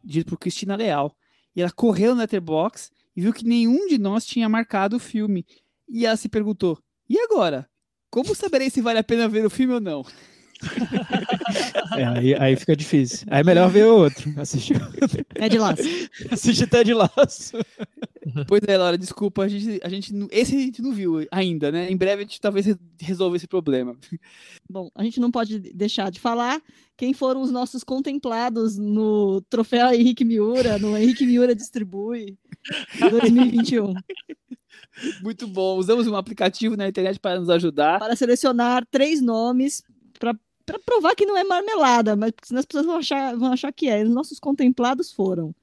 [0.04, 1.16] dito por Cristina Leal.
[1.56, 5.46] E ela correu no Letterbox e viu que nenhum de nós tinha marcado o filme.
[5.88, 6.78] E ela se perguntou:
[7.08, 7.70] e agora?
[8.10, 10.04] Como saberei se vale a pena ver o filme ou não?
[11.96, 13.28] É, aí, aí fica difícil.
[13.30, 14.34] Aí é melhor ver o outro.
[14.38, 14.80] Assistir
[15.36, 15.84] Ted Laço.
[16.32, 17.58] Assistir Ted Laço.
[18.48, 21.92] Pois é, Laura, desculpa, a gente, a gente, esse a gente não viu ainda, né?
[21.92, 22.66] Em breve a gente talvez
[23.00, 23.96] resolva esse problema.
[24.68, 26.60] Bom, a gente não pode deixar de falar
[26.98, 32.38] quem foram os nossos contemplados no troféu Henrique Miura, no Henrique Miura Distribui
[33.00, 33.94] 2021.
[35.22, 35.78] Muito bom.
[35.78, 38.00] Usamos um aplicativo na internet para nos ajudar.
[38.00, 39.84] Para selecionar três nomes
[40.20, 40.36] para
[40.66, 43.88] para provar que não é marmelada, mas senão as pessoas vão achar, vão achar que
[43.90, 44.04] é.
[44.04, 45.54] Os nossos contemplados foram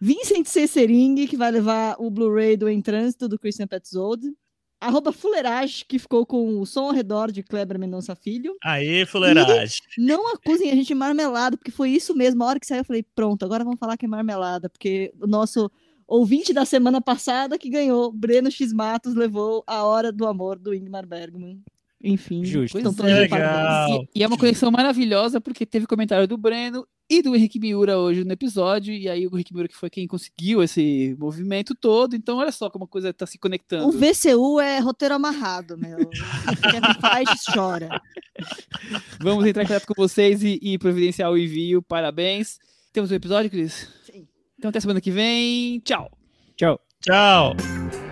[0.00, 0.66] Vincent C.
[0.66, 4.34] Sering, que vai levar o Blu-ray do Em Trânsito, do Christian Petzold.
[4.80, 8.54] arroba Fuleirage, que ficou com o som ao redor de Kleber Mendonça Filho.
[8.62, 9.78] Aê, fuleiragem.
[9.96, 12.42] Não acusem a gente de marmelada, porque foi isso mesmo.
[12.42, 15.26] A hora que saiu, eu falei, pronto, agora vamos falar que é marmelada, porque o
[15.26, 15.70] nosso
[16.06, 20.74] ouvinte da semana passada que ganhou, Breno X Matos, levou a Hora do Amor do
[20.74, 21.62] Ingmar Bergman.
[22.04, 22.76] Enfim, Justo.
[22.76, 22.82] é.
[22.82, 23.30] de parabéns.
[23.30, 24.02] Legal.
[24.14, 27.98] E, e é uma conexão maravilhosa, porque teve comentário do Breno e do Henrique Miura
[27.98, 32.14] hoje no episódio, e aí o Henrique Miura que foi quem conseguiu esse movimento todo,
[32.14, 33.88] então olha só como a coisa tá se conectando.
[33.88, 35.98] O VCU é roteiro amarrado, meu.
[35.98, 37.88] Quem faz, chora.
[39.20, 42.58] Vamos entrar em contato com vocês e, e providenciar o envio, parabéns.
[42.92, 43.88] Temos um episódio, Cris?
[44.04, 44.28] Sim.
[44.58, 46.10] Então até semana que vem, tchau!
[46.56, 46.80] Tchau.
[47.00, 48.03] Tchau.